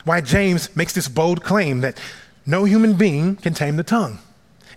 why 0.04 0.22
James 0.22 0.76
makes 0.76 0.94
this 0.94 1.08
bold 1.08 1.44
claim 1.44 1.82
that 1.82 2.00
no 2.46 2.64
human 2.64 2.94
being 2.94 3.36
can 3.36 3.54
tame 3.54 3.76
the 3.76 3.84
tongue. 3.84 4.20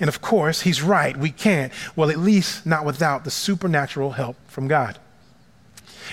And 0.00 0.08
of 0.08 0.20
course, 0.20 0.62
he's 0.62 0.82
right, 0.82 1.16
we 1.16 1.30
can't. 1.30 1.72
Well, 1.96 2.10
at 2.10 2.18
least 2.18 2.66
not 2.66 2.84
without 2.84 3.24
the 3.24 3.30
supernatural 3.30 4.12
help 4.12 4.36
from 4.48 4.68
God. 4.68 4.98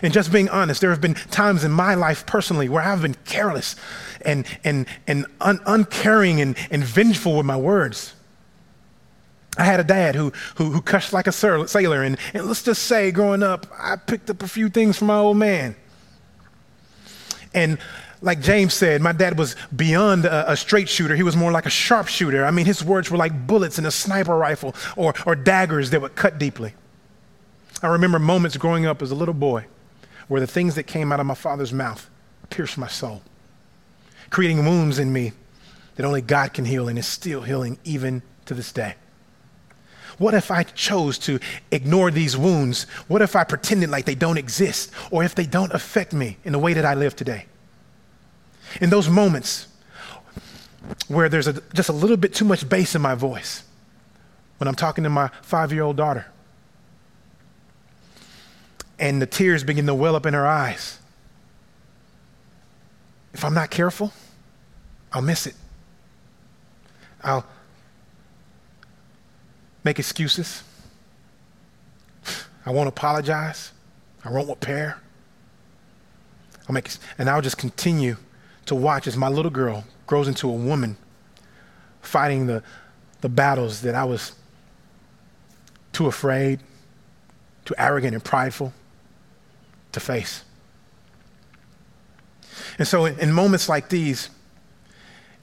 And 0.02 0.14
just 0.14 0.32
being 0.32 0.48
honest, 0.50 0.82
there 0.82 0.92
have 0.92 1.02
been 1.02 1.16
times 1.16 1.64
in 1.64 1.72
my 1.72 1.96
life 1.96 2.26
personally 2.26 2.70
where 2.70 2.84
I've 2.84 3.02
been 3.02 3.16
careless 3.26 3.76
and, 4.22 4.46
and, 4.64 4.86
and 5.08 5.26
un- 5.42 5.60
uncaring 5.66 6.40
and, 6.40 6.56
and 6.72 6.84
vengeful 6.84 7.36
with 7.38 7.46
my 7.46 7.58
words. 7.58 8.14
I 9.58 9.64
had 9.64 9.80
a 9.80 9.84
dad 9.84 10.16
who, 10.16 10.32
who, 10.56 10.72
who 10.72 10.82
cussed 10.82 11.12
like 11.12 11.28
a 11.28 11.32
sailor, 11.32 12.04
and, 12.04 12.18
and 12.34 12.46
let's 12.46 12.64
just 12.64 12.84
say, 12.84 13.12
growing 13.12 13.44
up, 13.44 13.66
I 13.78 13.96
picked 13.96 14.30
up 14.30 14.44
a 14.44 14.48
few 14.48 14.70
things 14.70 14.98
from 14.98 15.08
my 15.08 15.18
old 15.18 15.38
man. 15.38 15.76
And 17.54 17.80
like 18.22 18.42
James 18.42 18.74
said, 18.74 19.02
my 19.02 19.12
dad 19.12 19.38
was 19.38 19.56
beyond 19.76 20.26
a, 20.26 20.52
a, 20.52 20.58
straight 20.58 20.90
shooter. 20.90 21.16
He 21.16 21.24
was 21.24 21.36
more 21.36 21.52
like 21.52 21.66
a 21.66 21.70
sharpshooter. 21.70 22.46
I 22.46 22.52
mean, 22.52 22.66
his 22.66 22.84
words 22.84 23.10
were 23.10 23.18
like 23.18 23.48
bullets 23.48 23.80
in 23.80 23.86
a 23.86 23.92
sniper 23.92 24.38
rifle 24.38 24.76
or, 24.96 25.14
or 25.26 25.36
daggers 25.36 25.90
that 25.92 26.02
would 26.02 26.16
cut 26.16 26.38
deeply. 26.38 26.74
I 27.82 27.88
remember 27.88 28.20
moments 28.20 28.58
growing 28.58 28.86
up 28.86 29.02
as 29.02 29.12
a 29.12 29.16
little 29.16 29.34
boy 29.34 29.66
where 30.28 30.42
the 30.42 30.48
things 30.48 30.76
that 30.76 30.84
came 30.84 31.12
out 31.12 31.20
of 31.20 31.26
my 31.26 31.34
father's 31.34 31.72
mouth 31.72 32.10
pierced 32.50 32.78
my 32.78 32.88
soul, 32.88 33.22
creating 34.30 34.66
wounds 34.66 35.00
in 35.00 35.12
me 35.14 35.32
that 35.96 36.06
only 36.06 36.22
God 36.22 36.54
can 36.54 36.66
heal 36.66 36.88
and 36.88 37.00
is 37.00 37.08
still 37.08 37.42
healing 37.42 37.78
even 37.84 38.22
to 38.46 38.54
this 38.54 38.72
day. 38.72 38.96
What 40.20 40.34
if 40.34 40.52
I 40.52 40.64
chose 40.64 41.18
to 41.20 41.40
ignore 41.72 42.12
these 42.12 42.38
wounds? 42.38 42.84
What 43.08 43.22
if 43.22 43.36
I 43.36 43.46
pretended 43.46 43.90
like 43.90 44.06
they 44.06 44.16
don't 44.16 44.38
exist 44.38 44.92
or 45.12 45.24
if 45.24 45.34
they 45.34 45.46
don't 45.46 45.74
affect 45.74 46.14
me 46.14 46.38
in 46.44 46.52
the 46.52 46.60
way 46.60 46.74
that 46.74 46.86
I 46.86 46.94
live 46.94 47.16
today? 47.16 47.46
In 48.82 48.90
those 48.90 49.10
moments 49.10 49.68
where 51.08 51.30
there's 51.30 51.48
a, 51.48 51.62
just 51.74 51.90
a 51.90 51.94
little 51.94 52.18
bit 52.18 52.34
too 52.34 52.46
much 52.46 52.68
bass 52.68 52.96
in 52.96 53.02
my 53.02 53.16
voice, 53.16 53.64
when 54.58 54.68
I'm 54.68 54.76
talking 54.76 55.06
to 55.06 55.10
my 55.10 55.30
five 55.42 55.72
year 55.72 55.84
old 55.84 55.96
daughter, 55.96 56.26
and 59.00 59.22
the 59.22 59.26
tears 59.26 59.64
begin 59.64 59.88
to 59.88 59.96
well 59.96 60.18
up 60.18 60.26
in 60.26 60.34
her 60.34 60.46
eyes, 60.46 61.00
if 63.34 63.46
I'm 63.46 63.54
not 63.54 63.70
careful, 63.70 64.12
I'll 65.14 65.22
miss 65.22 65.48
it. 65.48 65.56
I'll 67.24 67.46
make 69.90 69.98
excuses. 69.98 70.62
I 72.64 72.70
won't 72.70 72.88
apologize. 72.88 73.72
I 74.24 74.30
won't 74.30 74.48
repair. 74.48 75.00
I'll 76.68 76.76
make, 76.76 76.92
and 77.18 77.28
I'll 77.28 77.42
just 77.42 77.58
continue 77.58 78.18
to 78.68 78.76
watch 78.76 79.08
as 79.08 79.18
my 79.18 79.30
little 79.30 79.50
girl 79.50 79.84
grows 80.06 80.28
into 80.28 80.48
a 80.48 80.54
woman 80.54 80.96
fighting 82.04 82.46
the, 82.46 82.62
the 83.22 83.30
battles 83.30 83.82
that 83.82 83.96
I 83.96 84.04
was 84.04 84.34
too 85.92 86.06
afraid, 86.06 86.60
too 87.66 87.74
arrogant 87.80 88.14
and 88.14 88.24
prideful 88.24 88.72
to 89.94 90.00
face. 90.00 90.44
And 92.78 92.88
so, 92.88 93.06
in, 93.06 93.32
moments 93.34 93.68
like 93.68 93.90
these, 93.90 94.30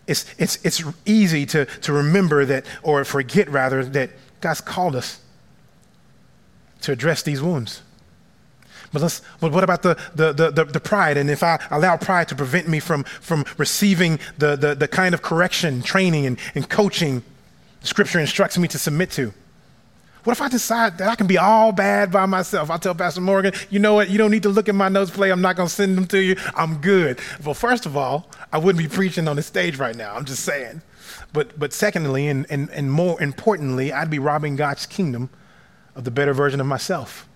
it's, 0.07 0.25
it's, 0.39 0.65
it's 0.65 0.85
easy 1.05 1.47
to, 1.47 1.65
to 1.65 1.93
remember 1.93 2.45
that, 2.45 2.65
or 2.85 3.05
forget 3.05 3.51
rather, 3.51 3.85
that 3.87 4.11
God's 4.41 4.61
called 4.61 4.97
us 4.97 5.21
to 6.83 6.93
address 6.93 7.23
these 7.23 7.43
wounds. 7.43 7.83
But, 8.93 9.03
let's, 9.03 9.21
but 9.41 9.53
what 9.53 9.65
about 9.65 9.83
the, 9.83 9.99
the, 10.15 10.33
the, 10.33 10.65
the, 10.65 10.81
pride? 10.81 11.17
And 11.17 11.29
if 11.29 11.43
I 11.43 11.59
allow 11.71 11.97
pride 11.97 12.29
to 12.29 12.35
prevent 12.35 12.69
me 12.69 12.79
from, 12.79 13.05
from 13.05 13.45
receiving 13.59 14.21
the, 14.39 14.57
the, 14.57 14.75
the 14.75 14.89
kind 14.89 15.15
of 15.15 15.23
correction, 15.23 15.83
training, 15.83 16.25
and, 16.25 16.39
and 16.55 16.69
coaching 16.69 17.23
Scripture 17.87 18.19
instructs 18.19 18.59
me 18.59 18.69
to 18.69 18.79
submit 18.79 19.11
to? 19.13 19.33
What 20.25 20.33
if 20.33 20.43
I 20.43 20.49
decide 20.49 20.99
that 20.99 21.09
I 21.09 21.15
can 21.15 21.29
be 21.29 21.39
all 21.39 21.71
bad 21.71 22.11
by 22.11 22.27
myself? 22.27 22.69
I 22.69 22.79
tell 22.79 22.97
Pastor 22.97 23.21
Morgan, 23.21 23.53
you 23.71 23.79
know 23.79 23.95
what? 23.95 24.11
You 24.11 24.19
don't 24.19 24.33
need 24.33 24.43
to 24.43 24.49
look 24.49 24.69
at 24.69 24.75
my 24.75 24.89
notes 24.89 25.11
play. 25.11 25.31
I'm 25.31 25.41
not 25.41 25.55
going 25.55 25.69
to 25.69 25.75
send 25.75 25.97
them 25.97 26.07
to 26.09 26.19
you. 26.19 26.35
I'm 26.57 26.79
good. 26.79 27.21
Well, 27.45 27.55
first 27.55 27.87
of 27.87 27.97
all, 27.97 28.29
I 28.53 28.59
wouldn't 28.59 28.83
be 28.83 28.93
preaching 28.93 29.29
on 29.29 29.37
the 29.37 29.43
stage 29.43 29.79
right 29.79 29.95
now. 29.95 30.15
I'm 30.15 30.25
just 30.25 30.43
saying. 30.43 30.83
But, 31.37 31.59
but 31.59 31.75
secondly, 31.75 32.29
and, 32.29 32.47
and, 32.49 32.71
and 32.71 32.91
more 32.91 33.21
importantly, 33.21 33.93
I'd 33.93 34.09
be 34.09 34.19
robbing 34.19 34.57
God's 34.57 34.87
kingdom 34.87 35.29
of 35.95 36.05
the 36.05 36.11
better 36.11 36.33
version 36.33 36.63
of 36.63 36.67
myself. 36.67 37.29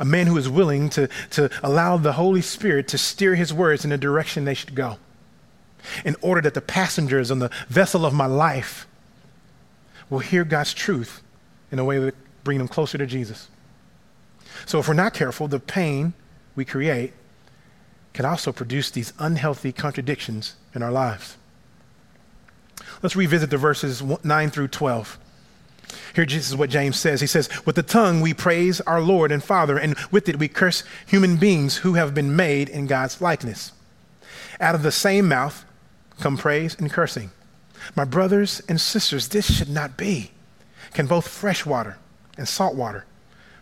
A 0.00 0.04
man 0.04 0.26
who 0.26 0.36
is 0.36 0.48
willing 0.48 0.90
to, 0.90 1.08
to 1.30 1.48
allow 1.62 1.96
the 1.96 2.14
Holy 2.14 2.42
Spirit 2.42 2.88
to 2.88 2.98
steer 2.98 3.36
his 3.36 3.54
words 3.54 3.84
in 3.84 3.90
the 3.90 3.98
direction 3.98 4.44
they 4.44 4.54
should 4.54 4.74
go, 4.74 4.96
in 6.04 6.16
order 6.20 6.40
that 6.40 6.54
the 6.54 6.60
passengers 6.60 7.30
on 7.30 7.38
the 7.38 7.52
vessel 7.68 8.04
of 8.04 8.12
my 8.12 8.26
life 8.26 8.88
will 10.10 10.18
hear 10.18 10.42
God's 10.42 10.74
truth 10.74 11.22
in 11.70 11.78
a 11.78 11.84
way 11.84 12.00
that 12.00 12.16
bring 12.42 12.58
them 12.58 12.66
closer 12.66 12.98
to 12.98 13.06
Jesus. 13.06 13.48
So 14.66 14.80
if 14.80 14.88
we're 14.88 14.94
not 14.94 15.14
careful, 15.14 15.46
the 15.46 15.60
pain 15.60 16.14
we 16.56 16.64
create 16.64 17.12
can 18.12 18.24
also 18.24 18.50
produce 18.50 18.90
these 18.90 19.12
unhealthy 19.20 19.70
contradictions 19.70 20.56
in 20.74 20.82
our 20.82 20.90
lives. 20.90 21.36
Let's 23.02 23.16
revisit 23.16 23.50
the 23.50 23.56
verses 23.56 24.02
9 24.02 24.50
through 24.50 24.68
12. 24.68 25.18
Here, 26.14 26.24
is 26.24 26.56
what 26.56 26.70
James 26.70 26.98
says. 26.98 27.20
He 27.20 27.26
says, 27.26 27.48
With 27.64 27.76
the 27.76 27.82
tongue 27.82 28.20
we 28.20 28.34
praise 28.34 28.80
our 28.82 29.00
Lord 29.00 29.30
and 29.30 29.42
Father, 29.42 29.78
and 29.78 29.96
with 30.10 30.28
it 30.28 30.38
we 30.38 30.48
curse 30.48 30.82
human 31.06 31.36
beings 31.36 31.78
who 31.78 31.94
have 31.94 32.14
been 32.14 32.34
made 32.34 32.68
in 32.68 32.86
God's 32.86 33.20
likeness. 33.20 33.72
Out 34.60 34.74
of 34.74 34.82
the 34.82 34.92
same 34.92 35.28
mouth 35.28 35.64
come 36.18 36.36
praise 36.36 36.74
and 36.78 36.90
cursing. 36.90 37.30
My 37.94 38.04
brothers 38.04 38.60
and 38.68 38.80
sisters, 38.80 39.28
this 39.28 39.50
should 39.50 39.68
not 39.68 39.96
be. 39.96 40.32
Can 40.92 41.06
both 41.06 41.28
fresh 41.28 41.64
water 41.64 41.98
and 42.36 42.48
salt 42.48 42.74
water 42.74 43.04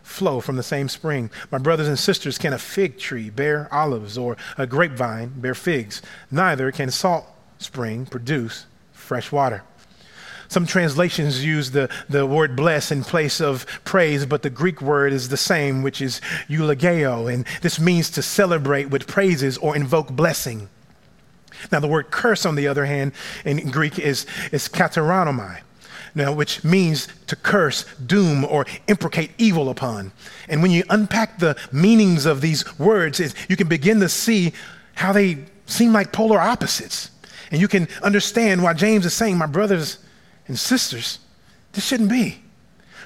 flow 0.01 0.39
from 0.39 0.55
the 0.55 0.63
same 0.63 0.89
spring? 0.89 1.29
My 1.51 1.59
brothers 1.59 1.87
and 1.87 1.99
sisters, 1.99 2.37
can 2.37 2.53
a 2.53 2.57
fig 2.57 2.97
tree 2.97 3.29
bear 3.29 3.71
olives 3.71 4.17
or 4.17 4.35
a 4.57 4.65
grapevine 4.65 5.33
bear 5.39 5.53
figs? 5.53 6.01
Neither 6.31 6.71
can 6.71 6.89
salt 6.89 7.25
spring 7.59 8.05
produce 8.05 8.65
fresh 9.07 9.31
water. 9.31 9.63
Some 10.49 10.65
translations 10.65 11.43
use 11.43 11.71
the, 11.71 11.89
the 12.09 12.25
word 12.25 12.55
bless 12.55 12.91
in 12.91 13.03
place 13.03 13.41
of 13.41 13.65
praise, 13.83 14.25
but 14.25 14.43
the 14.43 14.49
Greek 14.49 14.81
word 14.81 15.11
is 15.11 15.29
the 15.29 15.37
same, 15.37 15.81
which 15.81 16.01
is 16.01 16.21
eulogeo, 16.47 17.27
and 17.27 17.45
this 17.61 17.79
means 17.79 18.09
to 18.11 18.21
celebrate 18.21 18.89
with 18.89 19.07
praises 19.07 19.57
or 19.57 19.75
invoke 19.75 20.11
blessing. 20.11 20.69
Now, 21.71 21.79
the 21.79 21.87
word 21.87 22.11
curse, 22.11 22.45
on 22.45 22.55
the 22.55 22.67
other 22.67 22.85
hand, 22.85 23.13
in 23.43 23.71
Greek 23.71 23.99
is, 23.99 24.25
is 24.51 24.69
kataranomai, 24.69 25.61
now, 26.15 26.31
which 26.31 26.63
means 26.63 27.07
to 27.27 27.35
curse, 27.35 27.85
doom, 28.05 28.45
or 28.45 28.65
imprecate 28.87 29.31
evil 29.37 29.69
upon. 29.69 30.11
And 30.47 30.61
when 30.61 30.71
you 30.71 30.83
unpack 30.89 31.39
the 31.39 31.57
meanings 31.71 32.25
of 32.25 32.41
these 32.41 32.77
words, 32.79 33.19
it, 33.19 33.33
you 33.49 33.55
can 33.55 33.67
begin 33.67 33.99
to 33.99 34.09
see 34.09 34.53
how 34.95 35.11
they 35.13 35.45
seem 35.65 35.93
like 35.93 36.13
polar 36.13 36.39
opposites. 36.39 37.11
And 37.51 37.61
you 37.61 37.67
can 37.67 37.87
understand 38.01 38.63
why 38.63 38.73
James 38.73 39.05
is 39.05 39.13
saying, 39.13 39.37
My 39.37 39.45
brothers 39.45 39.99
and 40.47 40.57
sisters, 40.57 41.19
this 41.73 41.85
shouldn't 41.85 42.09
be. 42.09 42.41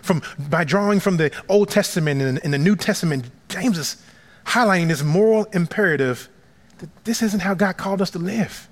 From, 0.02 0.24
by 0.50 0.64
drawing 0.64 1.00
from 1.00 1.18
the 1.18 1.32
Old 1.48 1.70
Testament 1.70 2.22
and, 2.22 2.40
and 2.44 2.54
the 2.54 2.58
New 2.58 2.76
Testament, 2.76 3.26
James 3.50 3.78
is 3.78 4.04
highlighting 4.46 4.88
this 4.88 5.04
moral 5.04 5.46
imperative 5.54 6.28
that 6.80 7.06
this 7.06 7.22
isn't 7.22 7.42
how 7.42 7.54
God 7.54 7.78
called 7.78 8.02
us 8.02 8.10
to 8.12 8.20
live. 8.20 8.68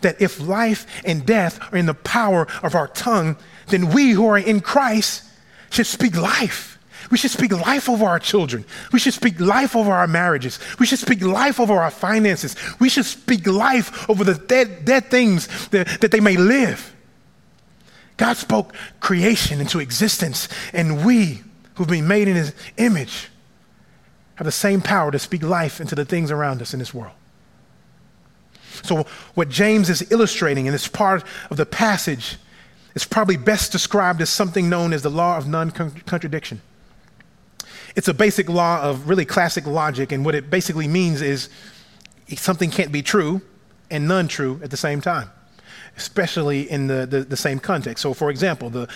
That 0.00 0.20
if 0.20 0.40
life 0.40 0.86
and 1.04 1.24
death 1.24 1.60
are 1.72 1.78
in 1.78 1.86
the 1.86 1.94
power 1.94 2.48
of 2.62 2.74
our 2.74 2.88
tongue, 2.88 3.36
then 3.68 3.90
we 3.92 4.10
who 4.10 4.26
are 4.26 4.38
in 4.38 4.60
Christ 4.60 5.22
should 5.70 5.86
speak 5.86 6.16
life. 6.16 6.73
We 7.10 7.18
should 7.18 7.30
speak 7.30 7.52
life 7.52 7.88
over 7.88 8.04
our 8.04 8.18
children. 8.18 8.64
We 8.92 8.98
should 8.98 9.14
speak 9.14 9.38
life 9.40 9.76
over 9.76 9.92
our 9.92 10.06
marriages. 10.06 10.58
We 10.78 10.86
should 10.86 10.98
speak 10.98 11.22
life 11.22 11.60
over 11.60 11.74
our 11.74 11.90
finances. 11.90 12.56
We 12.78 12.88
should 12.88 13.04
speak 13.04 13.46
life 13.46 14.08
over 14.08 14.24
the 14.24 14.34
dead, 14.34 14.84
dead 14.84 15.10
things 15.10 15.68
that, 15.68 16.00
that 16.00 16.10
they 16.10 16.20
may 16.20 16.36
live. 16.36 16.94
God 18.16 18.36
spoke 18.36 18.74
creation 19.00 19.60
into 19.60 19.80
existence, 19.80 20.48
and 20.72 21.04
we 21.04 21.42
who've 21.74 21.88
been 21.88 22.06
made 22.06 22.28
in 22.28 22.36
his 22.36 22.54
image 22.76 23.28
have 24.36 24.44
the 24.44 24.52
same 24.52 24.80
power 24.80 25.10
to 25.10 25.18
speak 25.18 25.42
life 25.42 25.80
into 25.80 25.94
the 25.94 26.04
things 26.04 26.30
around 26.30 26.62
us 26.62 26.72
in 26.72 26.78
this 26.78 26.94
world. 26.94 27.14
So, 28.82 29.06
what 29.34 29.48
James 29.48 29.88
is 29.88 30.10
illustrating 30.10 30.66
in 30.66 30.72
this 30.72 30.88
part 30.88 31.24
of 31.50 31.56
the 31.56 31.66
passage 31.66 32.38
is 32.94 33.04
probably 33.04 33.36
best 33.36 33.72
described 33.72 34.20
as 34.20 34.30
something 34.30 34.68
known 34.68 34.92
as 34.92 35.02
the 35.02 35.10
law 35.10 35.36
of 35.36 35.46
non 35.46 35.70
contradiction. 35.70 36.60
It's 37.96 38.08
a 38.08 38.14
basic 38.14 38.48
law 38.48 38.82
of 38.82 39.08
really 39.08 39.24
classic 39.24 39.66
logic, 39.66 40.12
and 40.12 40.24
what 40.24 40.34
it 40.34 40.50
basically 40.50 40.88
means 40.88 41.22
is 41.22 41.48
something 42.36 42.70
can't 42.70 42.90
be 42.90 43.02
true 43.02 43.40
and 43.90 44.08
none 44.08 44.28
true 44.28 44.60
at 44.62 44.70
the 44.70 44.76
same 44.76 45.00
time, 45.00 45.30
especially 45.96 46.68
in 46.70 46.88
the, 46.88 47.06
the, 47.06 47.20
the, 47.20 47.36
same 47.36 47.60
context. 47.60 48.02
So, 48.02 48.14
for 48.14 48.30
example, 48.30 48.70
the 48.70 48.88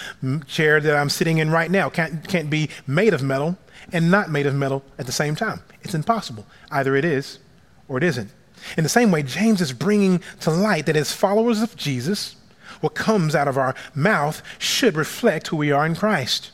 chair 0.47 0.81
that 0.81 0.97
I'm 0.97 1.11
sitting 1.11 1.39
in 1.39 1.51
right 1.51 1.71
now 1.71 1.89
can't, 1.89 2.27
can't 2.27 2.51
be 2.51 2.71
made 2.87 3.15
of 3.15 3.23
metal 3.23 3.57
and 3.93 4.11
not 4.11 4.31
made 4.31 4.47
of 4.47 4.55
metal 4.55 4.83
at 4.99 5.07
the 5.07 5.13
same 5.13 5.37
time. 5.37 5.61
It's 5.83 5.95
impossible. 5.95 6.47
Either 6.71 6.97
it 6.97 7.05
is 7.05 7.39
or 7.87 7.99
it 7.99 8.03
isn't. 8.03 8.31
In 8.77 8.83
the 8.83 8.91
same 8.91 9.11
way, 9.11 9.23
James 9.23 9.61
is 9.61 9.73
bringing 9.73 10.21
to 10.41 10.51
light 10.51 10.87
that 10.87 10.97
as 10.97 11.13
followers 11.13 11.63
of 11.63 11.77
Jesus, 11.77 12.35
what 12.81 12.95
comes 12.95 13.35
out 13.35 13.49
of 13.49 13.57
our 13.57 13.75
mouth 13.95 14.43
should 14.59 14.97
reflect 14.97 15.49
who 15.49 15.57
we 15.57 15.71
are 15.71 15.87
in 15.87 15.95
Christ. 15.95 16.51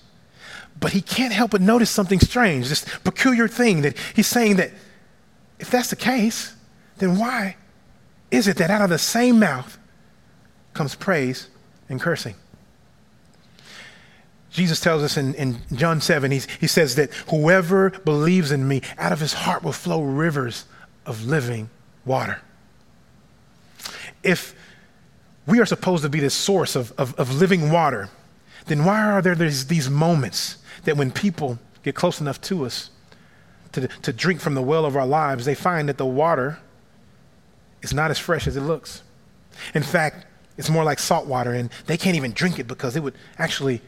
But 0.84 0.92
he 0.92 1.00
can't 1.00 1.32
help 1.32 1.52
but 1.52 1.62
notice 1.62 1.88
something 1.88 2.20
strange, 2.20 2.68
this 2.68 2.84
peculiar 3.04 3.48
thing 3.48 3.80
that 3.80 3.96
he's 4.14 4.26
saying 4.26 4.56
that 4.56 4.70
if 5.58 5.70
that's 5.70 5.88
the 5.88 5.96
case, 5.96 6.54
then 6.98 7.18
why 7.18 7.56
is 8.30 8.48
it 8.48 8.58
that 8.58 8.68
out 8.68 8.82
of 8.82 8.90
the 8.90 8.98
same 8.98 9.38
mouth 9.38 9.78
comes 10.74 10.94
praise 10.94 11.48
and 11.88 11.98
cursing? 11.98 12.34
Jesus 14.50 14.78
tells 14.78 15.02
us 15.02 15.16
in, 15.16 15.32
in 15.36 15.56
John 15.72 16.02
7, 16.02 16.30
he 16.30 16.40
says 16.40 16.96
that 16.96 17.10
whoever 17.30 17.88
believes 17.88 18.52
in 18.52 18.68
me, 18.68 18.82
out 18.98 19.10
of 19.10 19.20
his 19.20 19.32
heart 19.32 19.62
will 19.62 19.72
flow 19.72 20.02
rivers 20.02 20.66
of 21.06 21.24
living 21.24 21.70
water. 22.04 22.42
If 24.22 24.54
we 25.46 25.60
are 25.60 25.66
supposed 25.66 26.02
to 26.02 26.10
be 26.10 26.20
the 26.20 26.28
source 26.28 26.76
of, 26.76 26.92
of, 26.98 27.14
of 27.14 27.34
living 27.34 27.70
water, 27.70 28.10
then 28.66 28.84
why 28.84 29.00
are 29.00 29.22
there 29.22 29.34
these, 29.34 29.66
these 29.68 29.88
moments 29.88 30.58
that 30.84 30.96
when 30.96 31.10
people 31.10 31.58
get 31.82 31.94
close 31.94 32.20
enough 32.20 32.40
to 32.42 32.64
us 32.64 32.90
to, 33.72 33.88
to 33.88 34.12
drink 34.12 34.40
from 34.40 34.54
the 34.54 34.62
well 34.62 34.84
of 34.84 34.96
our 34.96 35.06
lives, 35.06 35.44
they 35.44 35.54
find 35.54 35.88
that 35.88 35.98
the 35.98 36.06
water 36.06 36.58
is 37.82 37.92
not 37.92 38.10
as 38.10 38.18
fresh 38.18 38.46
as 38.46 38.56
it 38.56 38.62
looks? 38.62 39.02
In 39.74 39.82
fact, 39.82 40.26
it's 40.56 40.70
more 40.70 40.84
like 40.84 40.98
salt 40.98 41.26
water, 41.26 41.52
and 41.52 41.70
they 41.86 41.96
can't 41.96 42.16
even 42.16 42.32
drink 42.32 42.58
it 42.58 42.66
because 42.66 42.96
it 42.96 43.02
would 43.02 43.14
actually 43.38 43.80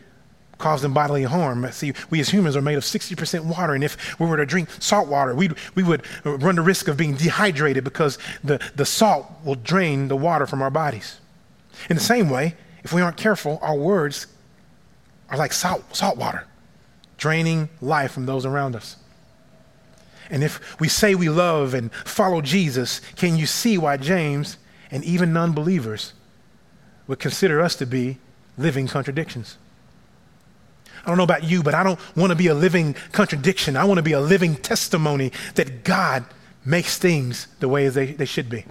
cause 0.58 0.82
them 0.82 0.94
bodily 0.94 1.22
harm. 1.22 1.70
See, 1.72 1.92
we 2.10 2.20
as 2.20 2.30
humans 2.30 2.56
are 2.56 2.62
made 2.62 2.76
of 2.76 2.82
60% 2.82 3.44
water, 3.44 3.74
and 3.74 3.84
if 3.84 4.18
we 4.18 4.26
were 4.26 4.36
to 4.36 4.46
drink 4.46 4.70
salt 4.80 5.08
water, 5.08 5.34
we'd, 5.34 5.54
we 5.74 5.82
would 5.82 6.02
run 6.24 6.56
the 6.56 6.62
risk 6.62 6.88
of 6.88 6.96
being 6.96 7.14
dehydrated 7.14 7.84
because 7.84 8.18
the, 8.42 8.58
the 8.74 8.86
salt 8.86 9.26
will 9.44 9.54
drain 9.54 10.08
the 10.08 10.16
water 10.16 10.46
from 10.46 10.62
our 10.62 10.70
bodies. 10.70 11.20
In 11.90 11.96
the 11.96 12.02
same 12.02 12.30
way, 12.30 12.54
if 12.84 12.92
we 12.92 13.00
aren't 13.00 13.16
careful, 13.16 13.58
our 13.62 13.74
words 13.74 14.26
are 15.28 15.36
like 15.36 15.52
salt, 15.52 15.94
salt 15.94 16.16
water, 16.16 16.44
draining 17.16 17.68
life 17.80 18.12
from 18.12 18.26
those 18.26 18.44
around 18.44 18.76
us. 18.76 18.96
And 20.30 20.42
if 20.42 20.80
we 20.80 20.88
say 20.88 21.14
we 21.14 21.28
love 21.28 21.74
and 21.74 21.92
follow 22.04 22.40
Jesus, 22.40 23.00
can 23.16 23.36
you 23.36 23.46
see 23.46 23.78
why 23.78 23.96
James 23.96 24.58
and 24.90 25.04
even 25.04 25.32
non 25.32 25.52
believers 25.52 26.12
would 27.06 27.18
consider 27.18 27.60
us 27.60 27.76
to 27.76 27.86
be 27.86 28.18
living 28.58 28.88
contradictions? 28.88 29.56
I 31.04 31.08
don't 31.08 31.18
know 31.18 31.24
about 31.24 31.44
you, 31.44 31.62
but 31.62 31.74
I 31.74 31.84
don't 31.84 32.00
want 32.16 32.30
to 32.30 32.36
be 32.36 32.48
a 32.48 32.54
living 32.54 32.96
contradiction. 33.12 33.76
I 33.76 33.84
want 33.84 33.98
to 33.98 34.02
be 34.02 34.12
a 34.12 34.20
living 34.20 34.56
testimony 34.56 35.30
that 35.54 35.84
God 35.84 36.24
makes 36.64 36.98
things 36.98 37.46
the 37.60 37.68
way 37.68 37.88
they, 37.88 38.06
they 38.06 38.24
should 38.24 38.50
be. 38.50 38.64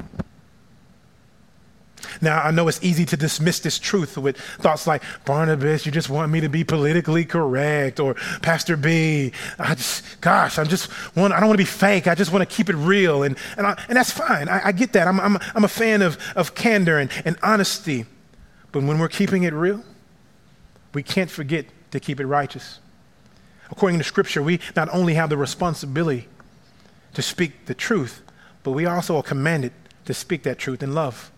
Now, 2.22 2.42
I 2.42 2.52
know 2.52 2.68
it's 2.68 2.84
easy 2.84 3.06
to 3.06 3.18
dismiss 3.18 3.60
this 3.60 3.80
truth 3.80 4.18
with 4.18 4.38
thoughts 4.38 4.88
like, 4.88 5.04
Barnabas, 5.26 5.86
you 5.86 5.92
just 5.92 6.10
want 6.10 6.32
me 6.32 6.42
to 6.42 6.50
be 6.50 6.64
politically 6.64 7.26
correct, 7.26 8.00
or 8.00 8.16
Pastor 8.42 8.78
B, 8.78 9.32
I 9.60 9.76
just, 9.76 10.22
gosh, 10.22 10.58
I'm 10.58 10.68
just 10.68 10.90
want, 11.16 11.34
I 11.34 11.40
don't 11.40 11.50
want 11.50 11.58
to 11.58 11.64
be 11.64 11.70
fake. 11.70 12.08
I 12.08 12.16
just 12.16 12.32
want 12.32 12.48
to 12.48 12.56
keep 12.56 12.70
it 12.70 12.76
real. 12.76 13.24
And, 13.24 13.38
and, 13.58 13.68
I, 13.68 13.84
and 13.88 13.98
that's 13.98 14.12
fine. 14.12 14.50
I, 14.50 14.68
I 14.68 14.72
get 14.72 14.94
that. 14.94 15.08
I'm, 15.08 15.20
I'm, 15.20 15.38
I'm 15.54 15.64
a 15.64 15.70
fan 15.70 16.02
of, 16.02 16.18
of 16.36 16.56
candor 16.56 17.00
and, 17.00 17.10
and 17.26 17.38
honesty. 17.44 18.06
But 18.72 18.84
when 18.84 19.00
we're 19.00 19.08
keeping 19.08 19.44
it 19.44 19.54
real, 19.54 19.84
we 20.94 21.04
can't 21.04 21.30
forget 21.30 21.66
to 21.92 22.00
keep 22.00 22.20
it 22.20 22.26
righteous. 22.26 22.80
According 23.72 24.00
to 24.00 24.04
Scripture, 24.04 24.44
we 24.44 24.60
not 24.76 24.90
only 24.94 25.16
have 25.16 25.30
the 25.30 25.38
responsibility 25.38 26.28
to 27.14 27.22
speak 27.22 27.66
the 27.66 27.74
truth, 27.74 28.22
but 28.64 28.72
we 28.72 28.86
also 28.86 29.18
are 29.18 29.24
commanded 29.24 29.72
to 30.06 30.14
speak 30.14 30.44
that 30.44 30.60
truth 30.60 30.84
in 30.84 30.94
love. 30.94 31.32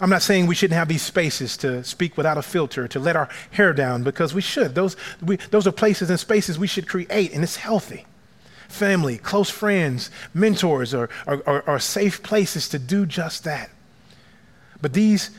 I'm 0.00 0.10
not 0.10 0.22
saying 0.22 0.46
we 0.46 0.54
shouldn't 0.54 0.78
have 0.78 0.88
these 0.88 1.02
spaces 1.02 1.56
to 1.58 1.84
speak 1.84 2.16
without 2.16 2.38
a 2.38 2.42
filter, 2.42 2.88
to 2.88 2.98
let 2.98 3.16
our 3.16 3.28
hair 3.50 3.72
down, 3.72 4.02
because 4.02 4.32
we 4.32 4.40
should. 4.40 4.74
Those, 4.74 4.96
we, 5.20 5.36
those 5.36 5.66
are 5.66 5.72
places 5.72 6.08
and 6.08 6.18
spaces 6.18 6.58
we 6.58 6.66
should 6.66 6.88
create, 6.88 7.32
and 7.32 7.42
it's 7.42 7.56
healthy. 7.56 8.06
Family, 8.68 9.18
close 9.18 9.50
friends, 9.50 10.10
mentors 10.32 10.94
are, 10.94 11.10
are, 11.26 11.42
are, 11.46 11.64
are 11.68 11.78
safe 11.78 12.22
places 12.22 12.68
to 12.70 12.78
do 12.78 13.04
just 13.04 13.44
that. 13.44 13.68
But 14.80 14.94
these 14.94 15.30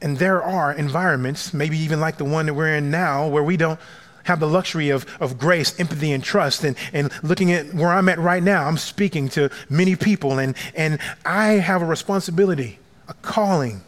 and 0.00 0.16
there 0.18 0.42
are 0.42 0.72
environments, 0.72 1.52
maybe 1.52 1.76
even 1.78 2.00
like 2.00 2.18
the 2.18 2.24
one 2.24 2.46
that 2.46 2.54
we're 2.54 2.76
in 2.76 2.90
now, 2.90 3.26
where 3.26 3.42
we 3.42 3.56
don't 3.56 3.80
have 4.24 4.40
the 4.40 4.46
luxury 4.46 4.90
of, 4.90 5.06
of 5.20 5.38
grace, 5.38 5.78
empathy, 5.80 6.12
and 6.12 6.22
trust. 6.22 6.62
And, 6.62 6.76
and 6.92 7.10
looking 7.22 7.52
at 7.52 7.74
where 7.74 7.90
I'm 7.90 8.08
at 8.08 8.18
right 8.18 8.42
now, 8.42 8.66
I'm 8.66 8.76
speaking 8.76 9.28
to 9.30 9.50
many 9.68 9.96
people, 9.96 10.38
and, 10.38 10.54
and 10.74 10.98
I 11.24 11.54
have 11.54 11.82
a 11.82 11.86
responsibility, 11.86 12.78
a 13.08 13.14
calling 13.14 13.82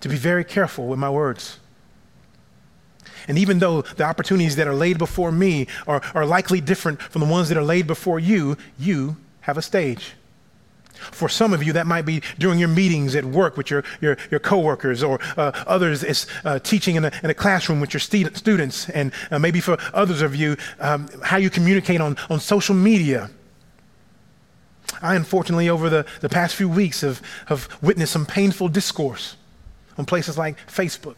to 0.00 0.08
be 0.08 0.16
very 0.16 0.44
careful 0.44 0.86
with 0.86 0.98
my 0.98 1.10
words. 1.10 1.58
And 3.28 3.38
even 3.38 3.58
though 3.58 3.82
the 3.82 4.04
opportunities 4.04 4.56
that 4.56 4.66
are 4.66 4.74
laid 4.74 4.98
before 4.98 5.32
me 5.32 5.66
are, 5.86 6.02
are 6.14 6.26
likely 6.26 6.60
different 6.60 7.00
from 7.00 7.20
the 7.20 7.28
ones 7.28 7.48
that 7.48 7.58
are 7.58 7.64
laid 7.64 7.86
before 7.86 8.20
you, 8.20 8.56
you 8.78 9.16
have 9.40 9.56
a 9.56 9.62
stage. 9.62 10.12
For 10.94 11.28
some 11.28 11.52
of 11.52 11.62
you, 11.62 11.72
that 11.74 11.86
might 11.86 12.06
be 12.06 12.22
during 12.38 12.58
your 12.58 12.68
meetings 12.68 13.14
at 13.14 13.24
work 13.24 13.56
with 13.56 13.70
your, 13.70 13.82
your, 14.00 14.16
your 14.30 14.40
coworkers, 14.40 15.02
or 15.02 15.18
uh, 15.36 15.52
others 15.66 16.04
is 16.04 16.26
uh, 16.44 16.58
teaching 16.60 16.96
in 16.96 17.04
a, 17.04 17.12
in 17.22 17.30
a 17.30 17.34
classroom 17.34 17.80
with 17.80 17.92
your 17.92 18.00
st- 18.00 18.36
students, 18.36 18.88
and 18.90 19.12
uh, 19.30 19.38
maybe 19.38 19.60
for 19.60 19.76
others 19.92 20.22
of 20.22 20.34
you, 20.34 20.56
um, 20.80 21.08
how 21.22 21.36
you 21.36 21.50
communicate 21.50 22.00
on, 22.00 22.16
on 22.30 22.40
social 22.40 22.74
media. 22.74 23.30
I, 25.02 25.16
unfortunately, 25.16 25.68
over 25.68 25.90
the, 25.90 26.06
the 26.20 26.28
past 26.28 26.54
few 26.54 26.68
weeks, 26.68 27.00
have, 27.00 27.20
have 27.46 27.68
witnessed 27.82 28.12
some 28.12 28.24
painful 28.24 28.68
discourse 28.68 29.36
on 29.98 30.04
places 30.04 30.36
like 30.38 30.58
Facebook 30.66 31.16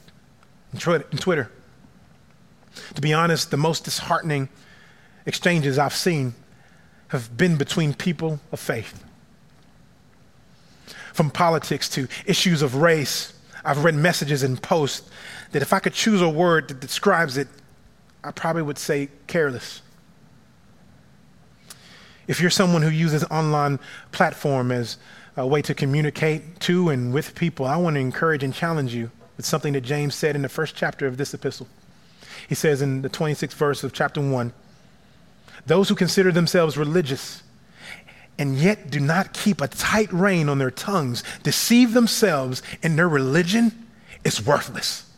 and 0.73 0.81
Twitter. 0.81 1.51
To 2.95 3.01
be 3.01 3.13
honest, 3.13 3.51
the 3.51 3.57
most 3.57 3.85
disheartening 3.85 4.49
exchanges 5.25 5.79
I've 5.79 5.95
seen 5.95 6.35
have 7.09 7.37
been 7.37 7.57
between 7.57 7.95
people 7.95 8.41
of 8.53 8.61
faith 8.61 9.03
from 11.13 11.31
politics 11.31 11.89
to 11.89 12.07
issues 12.27 12.61
of 12.61 12.75
race. 12.77 13.33
I've 13.65 13.83
read 13.85 13.95
messages 13.95 14.43
and 14.43 14.63
posts 14.63 15.09
that 15.53 15.63
if 15.63 15.73
I 15.73 15.79
could 15.79 15.95
choose 15.95 16.21
a 16.21 16.29
word 16.29 16.69
that 16.69 16.81
describes 16.81 17.39
it, 17.39 17.49
I 18.23 18.33
probably 18.33 18.63
would 18.63 18.79
say 18.79 19.09
careless. 19.27 19.81
If 22.29 22.41
you're 22.41 22.51
someone 22.51 22.83
who 22.83 22.91
uses 22.91 23.25
online 23.25 23.79
platform 24.13 24.71
as 24.71 24.99
a 25.37 25.47
way 25.47 25.63
to 25.63 25.75
communicate 25.75 26.61
to 26.61 26.89
and 26.89 27.13
with 27.13 27.35
people, 27.35 27.67
I 27.67 27.77
want 27.77 27.95
to 27.95 28.01
encourage 28.01 28.43
and 28.43 28.55
challenge 28.55 28.95
you 28.95 29.11
with 29.37 29.45
something 29.45 29.75
that 29.75 29.83
James 29.83 30.15
said 30.15 30.35
in 30.35 30.43
the 30.43 30.49
first 30.49 30.75
chapter 30.75 31.07
of 31.07 31.17
this 31.19 31.35
epistle. 31.35 31.69
He 32.49 32.55
says 32.55 32.81
in 32.81 33.03
the 33.03 33.11
26th 33.11 33.53
verse 33.55 33.85
of 33.85 33.93
chapter 33.93 34.21
1 34.21 34.53
Those 35.67 35.89
who 35.89 35.95
consider 35.95 36.33
themselves 36.33 36.77
religious 36.77 37.43
and 38.39 38.57
yet 38.57 38.91
do 38.91 39.01
not 39.01 39.33
keep 39.33 39.61
a 39.61 39.69
tight 39.69 40.13
rein 40.13 40.49
on 40.49 40.59
their 40.59 40.71
tongues, 40.71 41.23
deceive 41.43 41.95
themselves, 41.95 42.63
and 42.83 42.99
their 42.99 43.09
religion 43.09 43.87
is 44.25 44.45
worthless. 44.45 45.11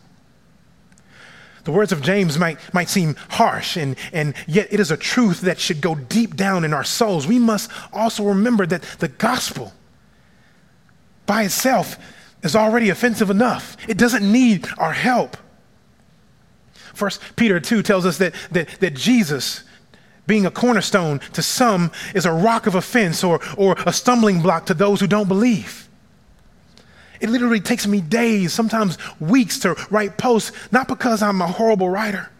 The 1.64 1.72
words 1.72 1.92
of 1.92 2.00
James 2.00 2.38
might, 2.38 2.58
might 2.72 2.88
seem 2.88 3.16
harsh, 3.30 3.76
and, 3.76 3.96
and 4.12 4.34
yet 4.46 4.68
it 4.70 4.80
is 4.80 4.90
a 4.90 4.96
truth 4.96 5.42
that 5.42 5.58
should 5.58 5.80
go 5.80 5.96
deep 5.96 6.36
down 6.36 6.64
in 6.64 6.72
our 6.72 6.84
souls. 6.84 7.26
We 7.26 7.38
must 7.38 7.70
also 7.92 8.24
remember 8.24 8.64
that 8.66 8.82
the 9.00 9.08
gospel 9.08 9.72
by 11.28 11.44
itself 11.44 11.96
is 12.42 12.56
already 12.56 12.88
offensive 12.88 13.30
enough, 13.30 13.76
it 13.86 13.96
doesn't 13.96 14.30
need 14.30 14.66
our 14.78 14.92
help. 14.92 15.36
First 16.94 17.22
Peter 17.36 17.60
2 17.60 17.82
tells 17.82 18.04
us 18.04 18.18
that, 18.18 18.34
that, 18.50 18.68
that 18.80 18.94
Jesus, 18.94 19.62
being 20.26 20.46
a 20.46 20.50
cornerstone 20.50 21.20
to 21.34 21.42
some 21.42 21.92
is 22.14 22.26
a 22.26 22.32
rock 22.32 22.66
of 22.66 22.74
offense 22.74 23.22
or, 23.22 23.40
or 23.56 23.76
a 23.86 23.92
stumbling 23.92 24.42
block 24.42 24.66
to 24.66 24.74
those 24.74 24.98
who 24.98 25.06
don't 25.06 25.28
believe. 25.28 25.88
It 27.20 27.30
literally 27.30 27.60
takes 27.60 27.86
me 27.86 28.00
days, 28.00 28.52
sometimes 28.52 28.96
weeks 29.20 29.58
to 29.60 29.76
write 29.90 30.18
posts, 30.18 30.52
not 30.72 30.88
because 30.88 31.22
I'm 31.22 31.40
a 31.40 31.46
horrible 31.46 31.88
writer, 31.88 32.30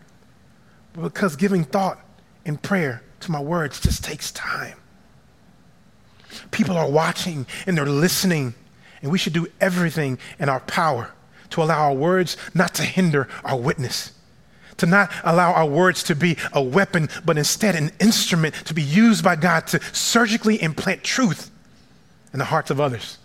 but 0.93 1.03
because 1.03 1.37
giving 1.37 1.65
thought 1.65 2.01
and 2.45 2.61
prayer 2.61 3.03
to 3.21 3.31
my 3.31 3.41
words 3.41 3.81
just 3.81 4.05
takes 4.05 4.33
time. 4.33 4.77
People 6.51 6.77
are 6.77 6.89
watching 6.89 7.47
and 7.67 7.77
they're 7.77 7.87
listening, 7.87 8.55
and 9.03 9.11
we 9.11 9.19
should 9.19 9.33
do 9.33 9.47
everything 9.61 10.19
in 10.39 10.49
our 10.49 10.61
power 10.61 11.13
to 11.51 11.63
allow 11.63 11.89
our 11.89 11.95
words 11.95 12.37
not 12.55 12.75
to 12.75 12.83
hinder 12.83 13.29
our 13.45 13.57
witness 13.57 14.13
to 14.79 14.87
not 14.87 15.13
allow 15.25 15.53
our 15.53 15.67
words 15.67 16.03
to 16.05 16.15
be 16.15 16.37
a 16.53 16.63
weapon, 16.63 17.09
but 17.25 17.37
instead 17.37 17.75
an 17.75 17.93
instrument 18.01 18.55
to 18.65 18.75
be 18.75 18.83
used 18.83 19.23
by 19.23 19.37
God 19.37 19.67
to 19.69 19.81
surgically 19.93 20.61
implant 20.63 21.05
truth 21.05 21.51
in 22.33 22.39
the 22.39 22.47
hearts 22.47 22.71
of 22.71 22.81
others. 22.81 23.19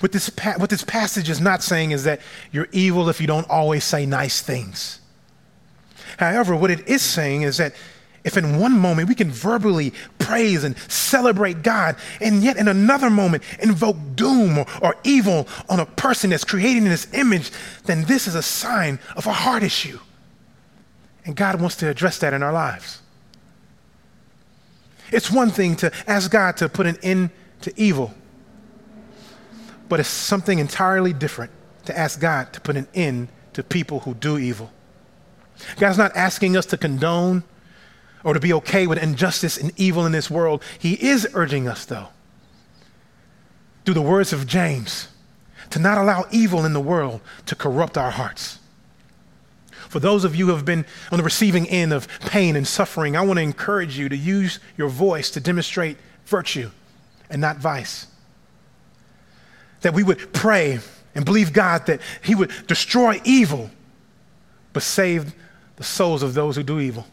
What 0.00 0.12
this, 0.12 0.30
pa- 0.30 0.54
what 0.56 0.70
this 0.70 0.84
passage 0.84 1.28
is 1.28 1.40
not 1.40 1.62
saying 1.62 1.90
is 1.90 2.04
that 2.04 2.20
you're 2.50 2.68
evil 2.72 3.08
if 3.08 3.20
you 3.20 3.26
don't 3.26 3.48
always 3.50 3.84
say 3.84 4.06
nice 4.06 4.40
things. 4.40 5.00
However, 6.16 6.56
what 6.56 6.70
it 6.70 6.88
is 6.88 7.02
saying 7.02 7.42
is 7.42 7.58
that 7.58 7.74
if 8.26 8.36
in 8.36 8.58
one 8.58 8.76
moment 8.76 9.08
we 9.08 9.14
can 9.14 9.30
verbally 9.30 9.94
praise 10.18 10.64
and 10.64 10.76
celebrate 10.90 11.62
God, 11.62 11.94
and 12.20 12.42
yet 12.42 12.56
in 12.56 12.66
another 12.66 13.08
moment 13.08 13.44
invoke 13.60 13.96
doom 14.16 14.58
or, 14.58 14.66
or 14.82 14.96
evil 15.04 15.46
on 15.68 15.78
a 15.78 15.86
person 15.86 16.30
that's 16.30 16.44
created 16.44 16.82
in 16.82 16.90
his 16.90 17.06
image, 17.14 17.52
then 17.84 18.02
this 18.04 18.26
is 18.26 18.34
a 18.34 18.42
sign 18.42 18.98
of 19.16 19.26
a 19.26 19.32
heart 19.32 19.62
issue. 19.62 20.00
And 21.24 21.36
God 21.36 21.60
wants 21.60 21.76
to 21.76 21.88
address 21.88 22.18
that 22.18 22.34
in 22.34 22.42
our 22.42 22.52
lives. 22.52 23.00
It's 25.12 25.30
one 25.30 25.50
thing 25.50 25.76
to 25.76 25.92
ask 26.08 26.28
God 26.28 26.56
to 26.56 26.68
put 26.68 26.86
an 26.86 26.98
end 27.04 27.30
to 27.60 27.72
evil, 27.80 28.12
but 29.88 30.00
it's 30.00 30.08
something 30.08 30.58
entirely 30.58 31.12
different 31.12 31.52
to 31.84 31.96
ask 31.96 32.18
God 32.18 32.52
to 32.54 32.60
put 32.60 32.76
an 32.76 32.88
end 32.92 33.28
to 33.52 33.62
people 33.62 34.00
who 34.00 34.14
do 34.14 34.36
evil. 34.36 34.72
God's 35.78 35.96
not 35.96 36.14
asking 36.16 36.56
us 36.56 36.66
to 36.66 36.76
condone 36.76 37.44
or 38.26 38.34
to 38.34 38.40
be 38.40 38.52
okay 38.52 38.88
with 38.88 39.00
injustice 39.00 39.56
and 39.56 39.70
evil 39.76 40.04
in 40.04 40.10
this 40.10 40.28
world. 40.28 40.60
He 40.80 40.94
is 40.94 41.28
urging 41.32 41.68
us, 41.68 41.84
though, 41.84 42.08
through 43.84 43.94
the 43.94 44.02
words 44.02 44.32
of 44.32 44.48
James, 44.48 45.06
to 45.70 45.78
not 45.78 45.96
allow 45.96 46.26
evil 46.32 46.64
in 46.64 46.72
the 46.72 46.80
world 46.80 47.20
to 47.46 47.54
corrupt 47.54 47.96
our 47.96 48.10
hearts. 48.10 48.58
For 49.70 50.00
those 50.00 50.24
of 50.24 50.34
you 50.34 50.46
who 50.46 50.54
have 50.54 50.64
been 50.64 50.84
on 51.12 51.18
the 51.18 51.22
receiving 51.22 51.68
end 51.68 51.92
of 51.92 52.08
pain 52.22 52.56
and 52.56 52.66
suffering, 52.66 53.16
I 53.16 53.20
want 53.20 53.36
to 53.36 53.44
encourage 53.44 53.96
you 53.96 54.08
to 54.08 54.16
use 54.16 54.58
your 54.76 54.88
voice 54.88 55.30
to 55.30 55.40
demonstrate 55.40 55.96
virtue 56.24 56.72
and 57.30 57.40
not 57.40 57.58
vice. 57.58 58.08
That 59.82 59.94
we 59.94 60.02
would 60.02 60.32
pray 60.32 60.80
and 61.14 61.24
believe 61.24 61.52
God 61.52 61.86
that 61.86 62.00
He 62.24 62.34
would 62.34 62.50
destroy 62.66 63.20
evil, 63.24 63.70
but 64.72 64.82
save 64.82 65.32
the 65.76 65.84
souls 65.84 66.24
of 66.24 66.34
those 66.34 66.56
who 66.56 66.64
do 66.64 66.80
evil 66.80 67.06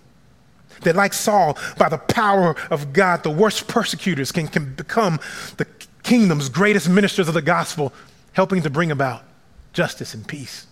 that, 0.82 0.96
like 0.96 1.14
Saul, 1.14 1.58
by 1.78 1.90
the 1.90 1.98
power 1.98 2.56
of 2.70 2.94
God, 2.94 3.24
the 3.24 3.30
worst 3.30 3.68
persecutors 3.68 4.32
can, 4.32 4.48
can 4.48 4.74
become 4.76 5.20
the 5.58 5.66
kingdom's 6.04 6.50
greatest 6.50 6.90
ministers 6.90 7.28
of 7.28 7.34
the 7.34 7.42
gospel, 7.42 7.94
helping 8.34 8.62
to 8.62 8.70
bring 8.70 8.92
about 8.92 9.24
justice 9.72 10.14
and 10.14 10.28
peace. 10.28 10.68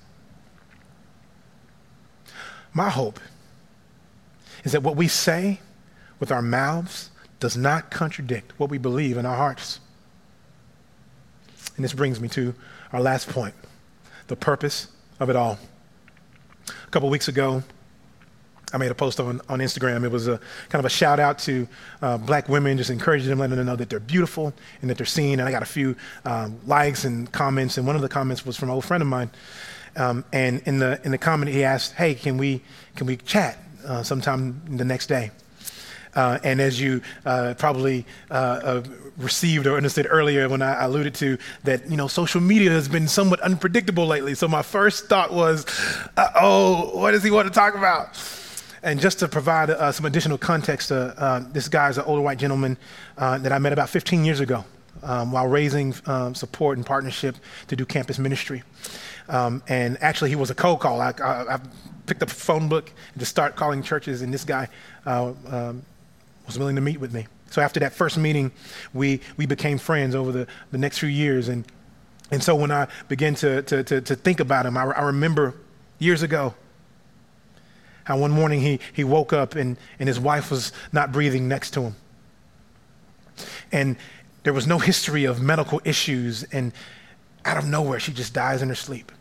My 2.73 2.89
hope 2.89 3.19
is 4.63 4.71
that 4.71 4.83
what 4.83 4.95
we 4.95 5.07
say 5.07 5.59
with 6.19 6.31
our 6.31 6.41
mouths 6.41 7.09
does 7.39 7.57
not 7.57 7.89
contradict 7.89 8.53
what 8.59 8.69
we 8.69 8.77
believe 8.77 9.17
in 9.17 9.25
our 9.25 9.35
hearts. 9.35 9.79
And 11.75 11.83
this 11.83 11.93
brings 11.93 12.19
me 12.19 12.27
to 12.29 12.53
our 12.93 13.01
last 13.01 13.27
point 13.29 13.55
the 14.27 14.35
purpose 14.35 14.87
of 15.19 15.29
it 15.29 15.35
all. 15.35 15.57
A 16.67 16.91
couple 16.91 17.09
weeks 17.09 17.27
ago, 17.27 17.63
I 18.73 18.77
made 18.77 18.91
a 18.91 18.95
post 18.95 19.19
on, 19.19 19.41
on 19.49 19.59
Instagram. 19.59 20.03
It 20.03 20.11
was 20.11 20.27
a 20.27 20.39
kind 20.69 20.79
of 20.79 20.85
a 20.85 20.89
shout 20.89 21.19
out 21.19 21.39
to 21.39 21.67
uh, 22.01 22.17
black 22.17 22.49
women, 22.49 22.77
just 22.77 22.89
encouraging 22.89 23.29
them, 23.29 23.39
letting 23.39 23.57
them 23.57 23.65
know 23.65 23.75
that 23.75 23.89
they're 23.89 23.99
beautiful 23.99 24.53
and 24.81 24.89
that 24.89 24.97
they're 24.97 25.05
seen. 25.05 25.39
And 25.39 25.47
I 25.47 25.51
got 25.51 25.63
a 25.63 25.67
few 25.67 25.95
um, 26.25 26.59
likes 26.65 27.05
and 27.05 27.31
comments. 27.31 27.77
And 27.77 27.85
one 27.85 27.95
of 27.95 28.01
the 28.01 28.09
comments 28.09 28.45
was 28.45 28.57
from 28.57 28.69
an 28.69 28.75
old 28.75 28.85
friend 28.85 29.01
of 29.01 29.07
mine. 29.07 29.29
Um, 29.95 30.23
and 30.31 30.61
in 30.65 30.79
the 30.79 31.01
in 31.03 31.11
the 31.11 31.17
comment, 31.17 31.51
he 31.51 31.63
asked, 31.63 31.93
"Hey, 31.93 32.15
can 32.15 32.37
we 32.37 32.61
can 32.95 33.07
we 33.07 33.17
chat 33.17 33.57
uh, 33.85 34.03
sometime 34.03 34.61
the 34.77 34.85
next 34.85 35.07
day?" 35.07 35.31
Uh, 36.15 36.39
and 36.43 36.59
as 36.59 36.79
you 36.79 37.01
uh, 37.25 37.53
probably 37.57 38.05
uh, 38.29 38.33
uh, 38.33 38.83
received 39.17 39.67
or 39.67 39.77
understood 39.77 40.07
earlier 40.09 40.49
when 40.49 40.61
I 40.61 40.83
alluded 40.83 41.15
to 41.15 41.37
that, 41.63 41.89
you 41.89 41.97
know, 41.97 42.07
social 42.07 42.41
media 42.41 42.69
has 42.71 42.89
been 42.89 43.07
somewhat 43.07 43.39
unpredictable 43.41 44.05
lately. 44.05 44.35
So 44.35 44.47
my 44.47 44.61
first 44.61 45.07
thought 45.07 45.31
was, 45.31 45.65
oh, 46.17 46.91
what 46.97 47.11
does 47.11 47.23
he 47.23 47.31
want 47.31 47.47
to 47.47 47.53
talk 47.53 47.75
about? 47.75 48.17
And 48.83 48.99
just 48.99 49.19
to 49.19 49.27
provide 49.27 49.69
uh, 49.69 49.91
some 49.91 50.05
additional 50.05 50.37
context, 50.37 50.91
uh, 50.91 51.13
uh, 51.17 51.43
this 51.51 51.67
guy 51.67 51.89
is 51.89 51.97
an 51.97 52.05
older 52.05 52.21
white 52.21 52.39
gentleman 52.39 52.77
uh, 53.17 53.37
that 53.37 53.51
I 53.51 53.59
met 53.59 53.73
about 53.73 53.89
15 53.89 54.25
years 54.25 54.39
ago 54.39 54.65
um, 55.03 55.31
while 55.31 55.47
raising 55.47 55.93
um, 56.07 56.33
support 56.33 56.77
and 56.77 56.85
partnership 56.85 57.35
to 57.67 57.75
do 57.75 57.85
campus 57.85 58.17
ministry. 58.17 58.63
Um, 59.29 59.61
and 59.67 60.01
actually, 60.01 60.31
he 60.31 60.35
was 60.35 60.49
a 60.49 60.55
cold 60.55 60.79
call. 60.79 60.99
I, 60.99 61.13
I, 61.23 61.55
I, 61.55 61.59
picked 62.07 62.23
up 62.23 62.29
a 62.29 62.33
phone 62.33 62.67
book 62.67 62.91
and 63.13 63.19
just 63.19 63.29
start 63.29 63.55
calling 63.55 63.83
churches, 63.83 64.23
and 64.23 64.33
this 64.33 64.43
guy 64.43 64.67
uh, 65.05 65.31
um, 65.47 65.83
was 66.47 66.57
willing 66.57 66.75
to 66.75 66.81
meet 66.81 66.99
with 66.99 67.13
me. 67.13 67.27
So 67.51 67.61
after 67.61 67.79
that 67.81 67.93
first 67.93 68.17
meeting, 68.17 68.51
we, 68.93 69.21
we 69.37 69.45
became 69.45 69.77
friends 69.77 70.15
over 70.15 70.31
the, 70.31 70.47
the 70.71 70.77
next 70.79 70.97
few 70.97 71.07
years. 71.07 71.47
And, 71.47 71.65
and 72.31 72.41
so 72.43 72.55
when 72.55 72.71
I 72.71 72.87
began 73.07 73.35
to, 73.35 73.61
to, 73.61 73.83
to, 73.83 74.01
to 74.01 74.15
think 74.15 74.39
about 74.39 74.65
him, 74.65 74.75
I, 74.75 74.85
I 74.85 75.03
remember 75.03 75.53
years 75.99 76.23
ago 76.23 76.55
how 78.03 78.17
one 78.17 78.31
morning 78.31 78.61
he, 78.61 78.79
he 78.93 79.03
woke 79.03 79.33
up 79.33 79.55
and, 79.55 79.77
and 79.99 80.07
his 80.07 80.19
wife 80.19 80.51
was 80.51 80.71
not 80.91 81.11
breathing 81.11 81.47
next 81.47 81.71
to 81.71 81.81
him. 81.81 81.95
And 83.71 83.97
there 84.43 84.53
was 84.53 84.67
no 84.67 84.79
history 84.79 85.25
of 85.25 85.41
medical 85.41 85.81
issues, 85.85 86.43
and 86.43 86.73
out 87.45 87.57
of 87.57 87.67
nowhere, 87.67 87.99
she 87.99 88.11
just 88.11 88.33
dies 88.33 88.61
in 88.61 88.69
her 88.69 88.75
sleep. 88.75 89.11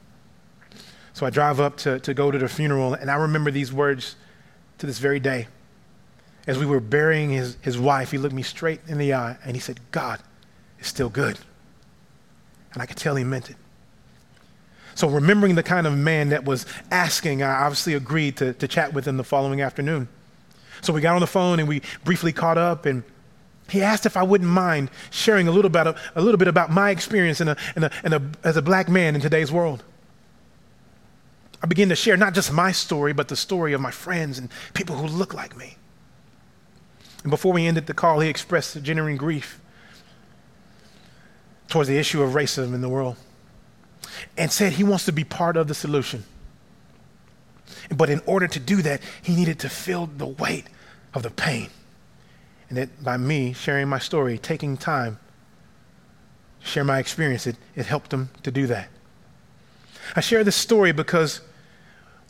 So 1.12 1.26
I 1.26 1.30
drive 1.30 1.60
up 1.60 1.76
to, 1.78 2.00
to 2.00 2.14
go 2.14 2.30
to 2.30 2.38
the 2.38 2.48
funeral, 2.48 2.94
and 2.94 3.10
I 3.10 3.16
remember 3.16 3.50
these 3.50 3.72
words 3.72 4.16
to 4.78 4.86
this 4.86 4.98
very 4.98 5.20
day. 5.20 5.46
as 6.46 6.58
we 6.58 6.66
were 6.66 6.80
burying 6.80 7.30
his, 7.30 7.56
his 7.60 7.78
wife, 7.78 8.10
he 8.10 8.18
looked 8.18 8.34
me 8.34 8.42
straight 8.42 8.80
in 8.88 8.98
the 8.98 9.14
eye 9.14 9.36
and 9.44 9.54
he 9.54 9.60
said, 9.60 9.78
God 9.90 10.20
is 10.78 10.86
still 10.86 11.08
good. 11.08 11.38
And 12.72 12.82
I 12.82 12.86
could 12.86 12.96
tell 12.96 13.14
he 13.16 13.24
meant 13.24 13.50
it. 13.50 13.56
So, 15.00 15.08
remembering 15.08 15.54
the 15.54 15.62
kind 15.62 15.86
of 15.86 15.96
man 15.96 16.28
that 16.28 16.44
was 16.44 16.66
asking, 16.90 17.42
I 17.42 17.62
obviously 17.62 17.94
agreed 17.94 18.36
to, 18.36 18.52
to 18.52 18.68
chat 18.68 18.92
with 18.92 19.08
him 19.08 19.16
the 19.16 19.24
following 19.24 19.62
afternoon. 19.62 20.08
So, 20.82 20.92
we 20.92 21.00
got 21.00 21.14
on 21.14 21.22
the 21.22 21.26
phone 21.26 21.58
and 21.58 21.66
we 21.66 21.80
briefly 22.04 22.34
caught 22.34 22.58
up, 22.58 22.84
and 22.84 23.02
he 23.70 23.80
asked 23.80 24.04
if 24.04 24.18
I 24.18 24.22
wouldn't 24.22 24.50
mind 24.50 24.90
sharing 25.08 25.48
a 25.48 25.52
little, 25.52 25.70
bit, 25.70 25.86
a 25.86 26.20
little 26.20 26.36
bit 26.36 26.48
about 26.48 26.70
my 26.70 26.90
experience 26.90 27.40
in 27.40 27.48
a, 27.48 27.56
in 27.76 27.84
a, 27.84 27.90
in 28.04 28.12
a, 28.12 28.20
as 28.44 28.58
a 28.58 28.60
black 28.60 28.90
man 28.90 29.14
in 29.14 29.22
today's 29.22 29.50
world. 29.50 29.82
I 31.62 31.66
began 31.66 31.88
to 31.88 31.96
share 31.96 32.18
not 32.18 32.34
just 32.34 32.52
my 32.52 32.70
story, 32.70 33.14
but 33.14 33.28
the 33.28 33.36
story 33.36 33.72
of 33.72 33.80
my 33.80 33.90
friends 33.90 34.38
and 34.38 34.50
people 34.74 34.96
who 34.96 35.06
look 35.06 35.32
like 35.32 35.56
me. 35.56 35.78
And 37.22 37.30
before 37.30 37.54
we 37.54 37.66
ended 37.66 37.86
the 37.86 37.94
call, 37.94 38.20
he 38.20 38.28
expressed 38.28 38.82
genuine 38.82 39.16
grief 39.16 39.62
towards 41.68 41.88
the 41.88 41.96
issue 41.96 42.20
of 42.20 42.32
racism 42.32 42.74
in 42.74 42.82
the 42.82 42.90
world 42.90 43.16
and 44.40 44.50
said 44.50 44.72
he 44.72 44.82
wants 44.82 45.04
to 45.04 45.12
be 45.12 45.22
part 45.22 45.58
of 45.58 45.68
the 45.68 45.74
solution. 45.74 46.24
But 47.94 48.08
in 48.08 48.22
order 48.24 48.48
to 48.48 48.58
do 48.58 48.80
that, 48.80 49.02
he 49.20 49.36
needed 49.36 49.58
to 49.58 49.68
feel 49.68 50.06
the 50.06 50.26
weight 50.26 50.64
of 51.12 51.22
the 51.22 51.28
pain. 51.28 51.68
And 52.70 52.78
that 52.78 53.04
by 53.04 53.18
me 53.18 53.52
sharing 53.52 53.86
my 53.86 53.98
story, 53.98 54.38
taking 54.38 54.78
time, 54.78 55.18
share 56.60 56.84
my 56.84 56.98
experience, 56.98 57.46
it, 57.46 57.56
it 57.76 57.84
helped 57.84 58.14
him 58.14 58.30
to 58.42 58.50
do 58.50 58.66
that. 58.68 58.88
I 60.16 60.20
share 60.20 60.42
this 60.42 60.56
story 60.56 60.92
because 60.92 61.42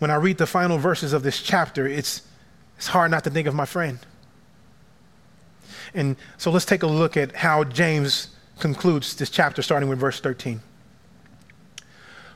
when 0.00 0.10
I 0.10 0.16
read 0.16 0.38
the 0.38 0.48
final 0.48 0.78
verses 0.78 1.12
of 1.12 1.22
this 1.22 1.40
chapter, 1.40 1.86
it's, 1.86 2.22
it's 2.76 2.88
hard 2.88 3.12
not 3.12 3.22
to 3.22 3.30
think 3.30 3.46
of 3.46 3.54
my 3.54 3.66
friend. 3.66 4.00
And 5.94 6.16
so 6.38 6.50
let's 6.50 6.64
take 6.64 6.82
a 6.82 6.88
look 6.88 7.16
at 7.16 7.36
how 7.36 7.62
James 7.62 8.30
concludes 8.58 9.14
this 9.14 9.30
chapter, 9.30 9.62
starting 9.62 9.88
with 9.88 10.00
verse 10.00 10.18
13. 10.18 10.60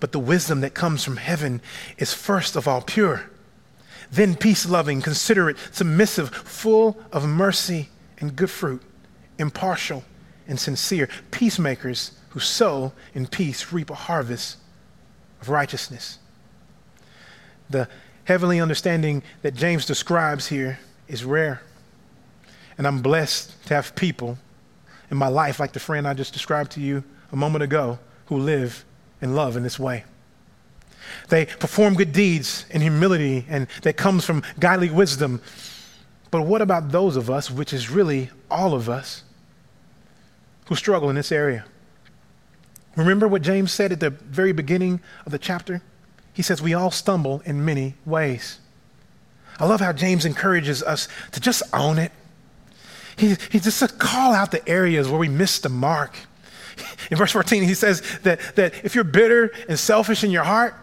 But 0.00 0.12
the 0.12 0.18
wisdom 0.18 0.60
that 0.60 0.74
comes 0.74 1.04
from 1.04 1.16
heaven 1.16 1.60
is 1.98 2.12
first 2.12 2.56
of 2.56 2.66
all 2.66 2.82
pure, 2.82 3.30
then 4.10 4.36
peace 4.36 4.68
loving, 4.68 5.00
considerate, 5.00 5.56
submissive, 5.72 6.30
full 6.30 6.98
of 7.12 7.26
mercy 7.26 7.88
and 8.18 8.36
good 8.36 8.50
fruit, 8.50 8.82
impartial 9.38 10.04
and 10.46 10.58
sincere, 10.58 11.08
peacemakers 11.30 12.12
who 12.30 12.40
sow 12.40 12.92
in 13.14 13.26
peace 13.26 13.72
reap 13.72 13.90
a 13.90 13.94
harvest 13.94 14.58
of 15.40 15.48
righteousness. 15.48 16.18
The 17.70 17.88
heavenly 18.24 18.60
understanding 18.60 19.22
that 19.42 19.54
James 19.54 19.86
describes 19.86 20.48
here 20.48 20.78
is 21.08 21.24
rare. 21.24 21.62
And 22.76 22.86
I'm 22.86 23.02
blessed 23.02 23.64
to 23.66 23.74
have 23.74 23.94
people 23.94 24.38
in 25.10 25.16
my 25.16 25.28
life, 25.28 25.60
like 25.60 25.72
the 25.72 25.80
friend 25.80 26.08
I 26.08 26.14
just 26.14 26.32
described 26.32 26.72
to 26.72 26.80
you 26.80 27.04
a 27.30 27.36
moment 27.36 27.62
ago, 27.62 27.98
who 28.26 28.38
live 28.38 28.84
and 29.24 29.34
love 29.34 29.56
in 29.56 29.62
this 29.62 29.78
way. 29.78 30.04
They 31.30 31.46
perform 31.46 31.94
good 31.94 32.12
deeds 32.12 32.66
in 32.70 32.82
humility 32.82 33.46
and 33.48 33.66
that 33.82 33.96
comes 33.96 34.24
from 34.24 34.42
godly 34.60 34.90
wisdom. 34.90 35.40
But 36.30 36.42
what 36.42 36.60
about 36.60 36.92
those 36.92 37.16
of 37.16 37.30
us, 37.30 37.50
which 37.50 37.72
is 37.72 37.88
really 37.88 38.30
all 38.50 38.74
of 38.74 38.88
us, 38.88 39.22
who 40.66 40.74
struggle 40.74 41.08
in 41.08 41.16
this 41.16 41.32
area? 41.32 41.64
Remember 42.96 43.26
what 43.26 43.40
James 43.40 43.72
said 43.72 43.92
at 43.92 44.00
the 44.00 44.10
very 44.10 44.52
beginning 44.52 45.00
of 45.24 45.32
the 45.32 45.38
chapter? 45.38 45.80
He 46.34 46.42
says, 46.42 46.60
We 46.60 46.74
all 46.74 46.90
stumble 46.90 47.40
in 47.46 47.64
many 47.64 47.94
ways. 48.04 48.58
I 49.58 49.66
love 49.66 49.80
how 49.80 49.92
James 49.92 50.24
encourages 50.24 50.82
us 50.82 51.08
to 51.32 51.40
just 51.40 51.62
own 51.72 51.98
it. 51.98 52.12
He, 53.16 53.36
he 53.50 53.58
just 53.58 53.78
to 53.78 53.88
call 53.88 54.34
out 54.34 54.50
the 54.50 54.68
areas 54.68 55.08
where 55.08 55.18
we 55.18 55.28
miss 55.28 55.58
the 55.60 55.68
mark. 55.70 56.14
In 57.10 57.16
verse 57.16 57.32
14, 57.32 57.62
he 57.62 57.74
says 57.74 58.02
that, 58.22 58.40
that 58.56 58.84
if 58.84 58.94
you're 58.94 59.04
bitter 59.04 59.52
and 59.68 59.78
selfish 59.78 60.24
in 60.24 60.30
your 60.30 60.44
heart, 60.44 60.74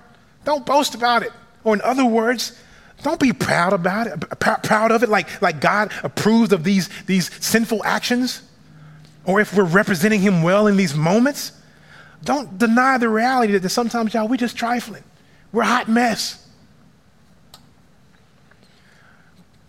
don't 0.46 0.66
boast 0.66 0.96
about 0.96 1.24
it. 1.24 1.32
Or 1.64 1.74
in 1.74 1.82
other 1.82 2.06
words, 2.06 2.60
don't 3.04 3.20
be 3.20 3.34
proud 3.34 3.74
about 3.74 4.08
it, 4.08 4.20
pr- 4.40 4.60
proud 4.64 4.92
of 4.92 5.04
it 5.04 5.10
like, 5.10 5.42
like 5.42 5.60
God 5.60 5.92
approves 6.04 6.54
of 6.54 6.64
these, 6.64 6.90
these 7.06 7.34
sinful 7.44 7.84
actions. 7.84 8.44
Or 9.26 9.40
if 9.40 9.56
we're 9.56 9.64
representing 9.64 10.22
him 10.22 10.42
well 10.42 10.68
in 10.68 10.78
these 10.78 10.96
moments, 10.96 11.52
don't 12.24 12.58
deny 12.58 12.98
the 12.98 13.10
reality 13.10 13.58
that 13.58 13.70
sometimes, 13.70 14.14
y'all, 14.14 14.28
we're 14.28 14.38
just 14.38 14.56
trifling. 14.56 15.04
We're 15.52 15.64
a 15.64 15.68
hot 15.68 15.90
mess. 15.90 16.48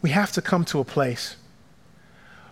We 0.00 0.10
have 0.10 0.32
to 0.32 0.42
come 0.42 0.64
to 0.66 0.80
a 0.80 0.84
place 0.84 1.36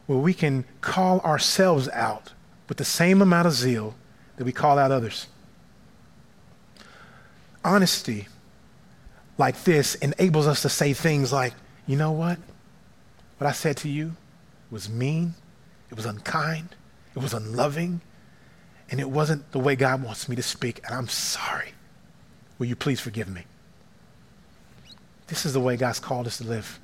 where 0.06 0.18
we 0.18 0.34
can 0.34 0.64
call 0.80 1.20
ourselves 1.20 1.88
out 1.90 2.32
with 2.70 2.78
the 2.78 2.84
same 2.84 3.20
amount 3.20 3.48
of 3.48 3.52
zeal 3.52 3.96
that 4.36 4.44
we 4.44 4.52
call 4.52 4.78
out 4.78 4.92
others. 4.92 5.26
Honesty 7.64 8.28
like 9.36 9.64
this 9.64 9.96
enables 9.96 10.46
us 10.46 10.62
to 10.62 10.68
say 10.68 10.92
things 10.92 11.32
like, 11.32 11.52
you 11.88 11.96
know 11.96 12.12
what? 12.12 12.38
What 13.38 13.48
I 13.48 13.52
said 13.52 13.76
to 13.78 13.88
you 13.88 14.12
was 14.70 14.88
mean, 14.88 15.34
it 15.90 15.96
was 15.96 16.06
unkind, 16.06 16.76
it 17.16 17.18
was 17.18 17.34
unloving, 17.34 18.02
and 18.88 19.00
it 19.00 19.10
wasn't 19.10 19.50
the 19.50 19.58
way 19.58 19.74
God 19.74 20.04
wants 20.04 20.28
me 20.28 20.36
to 20.36 20.42
speak, 20.42 20.80
and 20.86 20.94
I'm 20.94 21.08
sorry. 21.08 21.72
Will 22.60 22.66
you 22.66 22.76
please 22.76 23.00
forgive 23.00 23.28
me? 23.28 23.42
This 25.26 25.44
is 25.44 25.54
the 25.54 25.60
way 25.60 25.76
God's 25.76 25.98
called 25.98 26.28
us 26.28 26.38
to 26.38 26.44
live. 26.44 26.78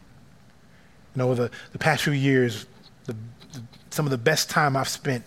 You 1.15 1.21
know, 1.21 1.31
over 1.31 1.45
the, 1.45 1.51
the 1.71 1.79
past 1.79 2.03
few 2.03 2.13
years, 2.13 2.67
the, 3.05 3.13
the, 3.53 3.63
some 3.91 4.05
of 4.05 4.11
the 4.11 4.19
best 4.19 4.51
time 4.51 4.77
I've 4.77 4.89
spent 4.89 5.23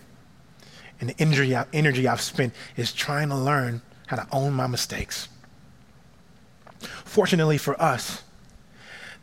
and 1.00 1.10
the 1.10 1.20
energy, 1.20 1.56
energy 1.72 2.06
I've 2.06 2.20
spent 2.20 2.54
is 2.76 2.92
trying 2.92 3.30
to 3.30 3.36
learn 3.36 3.82
how 4.06 4.16
to 4.16 4.26
own 4.32 4.52
my 4.52 4.66
mistakes. 4.66 5.28
Fortunately 7.04 7.58
for 7.58 7.80
us, 7.80 8.22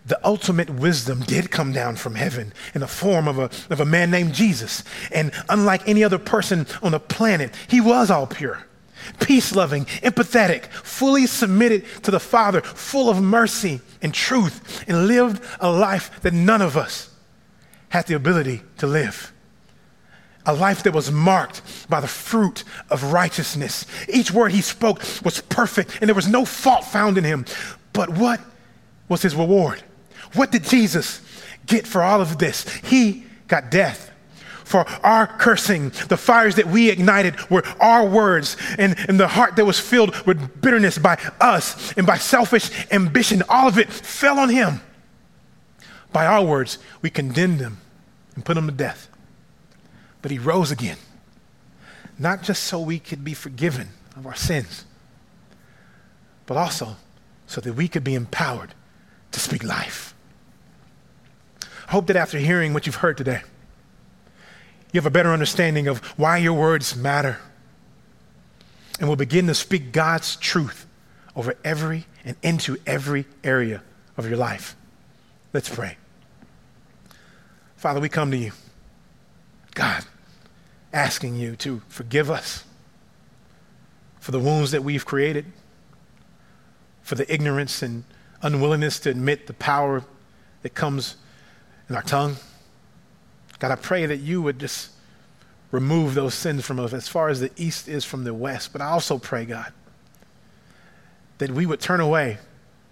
the 0.06 0.20
ultimate 0.26 0.70
wisdom 0.70 1.20
did 1.22 1.52
come 1.52 1.74
down 1.74 1.98
from 1.98 2.16
heaven 2.16 2.54
in 2.74 2.82
the 2.82 2.88
form 2.88 3.28
of 3.28 3.38
a, 3.38 3.50
of 3.70 3.82
a 3.82 3.86
man 3.86 4.10
named 4.10 4.34
Jesus. 4.34 4.84
And 5.12 5.32
unlike 5.50 5.88
any 5.88 6.04
other 6.04 6.18
person 6.18 6.66
on 6.82 6.94
the 6.94 7.00
planet, 7.00 7.54
he 7.68 7.82
was 7.82 8.10
all 8.10 8.26
pure, 8.26 8.66
peace 9.20 9.54
loving, 9.54 9.86
empathetic, 9.86 10.68
fully 10.68 11.28
submitted 11.28 11.86
to 12.04 12.12
the 12.12 12.22
Father, 12.22 12.62
full 12.62 13.10
of 13.10 13.22
mercy 13.22 13.82
and 14.02 14.14
truth, 14.14 14.86
and 14.88 15.08
lived 15.08 15.44
a 15.60 15.70
life 15.70 16.22
that 16.22 16.34
none 16.34 16.62
of 16.62 16.78
us 16.78 17.14
had 17.90 18.08
the 18.08 18.16
ability 18.16 18.62
to 18.78 18.88
live. 18.88 19.34
A 20.48 20.54
life 20.54 20.84
that 20.84 20.94
was 20.94 21.12
marked 21.12 21.62
by 21.90 22.00
the 22.00 22.08
fruit 22.08 22.64
of 22.90 23.12
righteousness. 23.12 23.86
Each 24.10 24.32
word 24.32 24.52
he 24.52 24.62
spoke 24.62 25.00
was 25.24 25.42
perfect 25.42 26.00
and 26.02 26.08
there 26.08 26.16
was 26.16 26.28
no 26.28 26.46
fault 26.46 26.86
found 26.86 27.18
in 27.18 27.24
him. 27.24 27.46
But 27.94 28.10
what 28.10 28.40
was 29.10 29.22
his 29.22 29.36
reward? 29.36 29.84
What 30.34 30.52
did 30.52 30.64
Jesus 30.64 31.22
get 31.66 31.86
for 31.86 32.02
all 32.02 32.22
of 32.22 32.38
this? 32.38 32.68
He 32.78 33.26
got 33.48 33.70
death. 33.70 34.12
For 34.64 34.86
our 35.02 35.28
cursing, 35.28 35.92
the 36.10 36.18
fires 36.18 36.56
that 36.56 36.68
we 36.68 36.90
ignited 36.90 37.50
were 37.50 37.64
our 37.80 38.06
words, 38.06 38.58
and, 38.78 38.98
and 39.08 39.18
the 39.18 39.30
heart 39.30 39.56
that 39.56 39.64
was 39.64 39.80
filled 39.80 40.14
with 40.28 40.62
bitterness 40.62 40.98
by 40.98 41.18
us 41.40 41.94
and 41.94 42.06
by 42.06 42.18
selfish 42.18 42.70
ambition, 42.92 43.44
all 43.48 43.70
of 43.70 43.78
it 43.78 43.90
fell 43.90 44.38
on 44.38 44.50
him. 44.50 44.82
By 46.12 46.26
our 46.26 46.44
words, 46.44 46.80
we 47.02 47.10
condemned 47.10 47.62
him 47.62 47.78
and 48.36 48.44
put 48.44 48.58
him 48.58 48.66
to 48.68 48.74
death. 48.74 49.08
But 50.22 50.32
he 50.32 50.40
rose 50.40 50.72
again, 50.72 50.98
not 52.18 52.44
just 52.44 52.64
so 52.64 52.80
we 52.80 53.00
could 53.00 53.24
be 53.24 53.34
forgiven 53.34 53.90
of 54.16 54.26
our 54.26 54.36
sins, 54.36 54.86
but 56.46 56.58
also 56.58 56.96
so 57.46 57.62
that 57.62 57.74
we 57.74 57.88
could 57.88 58.04
be 58.04 58.16
empowered 58.16 58.74
to 59.32 59.40
speak 59.40 59.64
life. 59.64 60.14
I 61.88 61.92
hope 61.92 62.08
that 62.08 62.16
after 62.16 62.38
hearing 62.38 62.74
what 62.74 62.86
you've 62.86 62.96
heard 62.96 63.18
today, 63.18 63.42
you 64.92 64.98
have 64.98 65.06
a 65.06 65.12
better 65.12 65.32
understanding 65.32 65.88
of 65.88 66.00
why 66.18 66.38
your 66.38 66.54
words 66.54 66.96
matter 66.96 67.38
and 69.00 69.08
will 69.08 69.16
begin 69.16 69.48
to 69.48 69.54
speak 69.54 69.92
God's 69.92 70.36
truth 70.36 70.86
over 71.36 71.56
every 71.64 72.06
and 72.26 72.36
into 72.42 72.78
every 72.86 73.26
area 73.44 73.84
of 74.18 74.28
your 74.28 74.38
life. 74.38 74.76
Let's 75.54 75.70
pray. 75.70 75.98
Father, 77.76 78.00
we 78.00 78.10
come 78.10 78.32
to 78.32 78.38
you 78.38 78.52
God, 79.78 80.06
asking 80.92 81.36
you 81.36 81.56
to 81.58 81.84
forgive 81.88 82.32
us 82.32 82.64
for 84.20 84.32
the 84.32 84.40
wounds 84.40 84.72
that 84.72 84.84
we've 84.84 85.06
created, 85.06 85.46
for 87.04 87.14
the 87.14 87.32
ignorance 87.32 87.84
and 87.84 88.04
unwillingness 88.42 89.00
to 89.02 89.12
admit 89.12 89.46
the 89.46 89.54
power 89.54 90.04
that 90.64 90.74
comes 90.74 91.16
in 91.90 91.96
our 91.96 92.02
tongue. 92.02 92.38
God, 93.60 93.70
I 93.70 93.76
pray 93.76 94.08
that 94.08 94.18
you 94.18 94.42
would 94.42 94.58
just 94.58 94.90
remove 95.70 96.16
those 96.16 96.34
sins 96.34 96.66
from 96.66 96.80
us 96.80 96.92
as 96.92 97.08
far 97.08 97.30
as 97.30 97.40
the 97.40 97.52
east 97.56 97.88
is 97.88 98.04
from 98.04 98.24
the 98.24 98.34
west. 98.34 98.74
But 98.74 98.82
I 98.82 98.88
also 98.88 99.20
pray, 99.20 99.46
God, 99.46 99.72
that 101.38 101.52
we 101.52 101.68
would 101.68 101.82
turn 101.82 102.00
away 102.00 102.40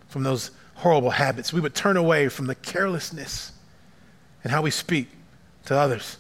from 0.08 0.22
those 0.22 0.52
horrible 0.76 1.10
habits. 1.10 1.52
We 1.52 1.62
would 1.62 1.74
turn 1.74 1.98
away 1.98 2.30
from 2.30 2.46
the 2.46 2.54
carelessness 2.54 3.54
and 4.44 4.52
how 4.52 4.62
we 4.62 4.70
speak 4.70 5.08
to 5.66 5.76
others. 5.76 6.18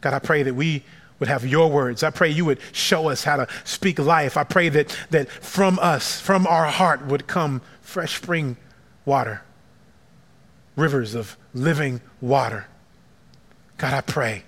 God, 0.00 0.14
I 0.14 0.18
pray 0.18 0.42
that 0.42 0.54
we 0.54 0.84
would 1.18 1.28
have 1.28 1.44
your 1.44 1.70
words. 1.70 2.02
I 2.02 2.10
pray 2.10 2.28
you 2.30 2.44
would 2.44 2.60
show 2.72 3.08
us 3.08 3.24
how 3.24 3.36
to 3.36 3.48
speak 3.64 3.98
life. 3.98 4.36
I 4.36 4.44
pray 4.44 4.68
that, 4.68 4.96
that 5.10 5.28
from 5.28 5.78
us, 5.80 6.20
from 6.20 6.46
our 6.46 6.66
heart, 6.66 7.04
would 7.06 7.26
come 7.26 7.62
fresh 7.80 8.16
spring 8.16 8.56
water, 9.04 9.42
rivers 10.76 11.14
of 11.14 11.36
living 11.54 12.00
water. 12.20 12.66
God, 13.78 13.94
I 13.94 14.00
pray 14.00 14.44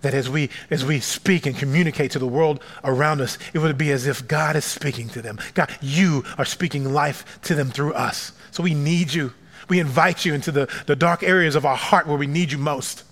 that 0.00 0.14
as 0.14 0.28
we 0.28 0.48
as 0.70 0.84
we 0.84 0.98
speak 1.00 1.46
and 1.46 1.56
communicate 1.56 2.10
to 2.12 2.18
the 2.18 2.26
world 2.26 2.62
around 2.84 3.20
us 3.20 3.38
it 3.52 3.58
would 3.58 3.76
be 3.76 3.92
as 3.92 4.06
if 4.06 4.26
god 4.26 4.56
is 4.56 4.64
speaking 4.64 5.10
to 5.10 5.20
them 5.20 5.38
god 5.52 5.70
you 5.82 6.24
are 6.38 6.44
speaking 6.46 6.92
life 6.92 7.38
to 7.42 7.54
them 7.54 7.68
through 7.70 7.92
us 7.92 8.32
so 8.50 8.62
we 8.62 8.72
need 8.72 9.12
you 9.12 9.32
we 9.68 9.78
invite 9.78 10.24
you 10.24 10.32
into 10.32 10.50
the, 10.50 10.68
the 10.86 10.96
dark 10.96 11.22
areas 11.22 11.54
of 11.54 11.66
our 11.66 11.76
heart 11.76 12.06
where 12.06 12.16
we 12.16 12.26
need 12.26 12.50
you 12.50 12.56
most 12.56 13.04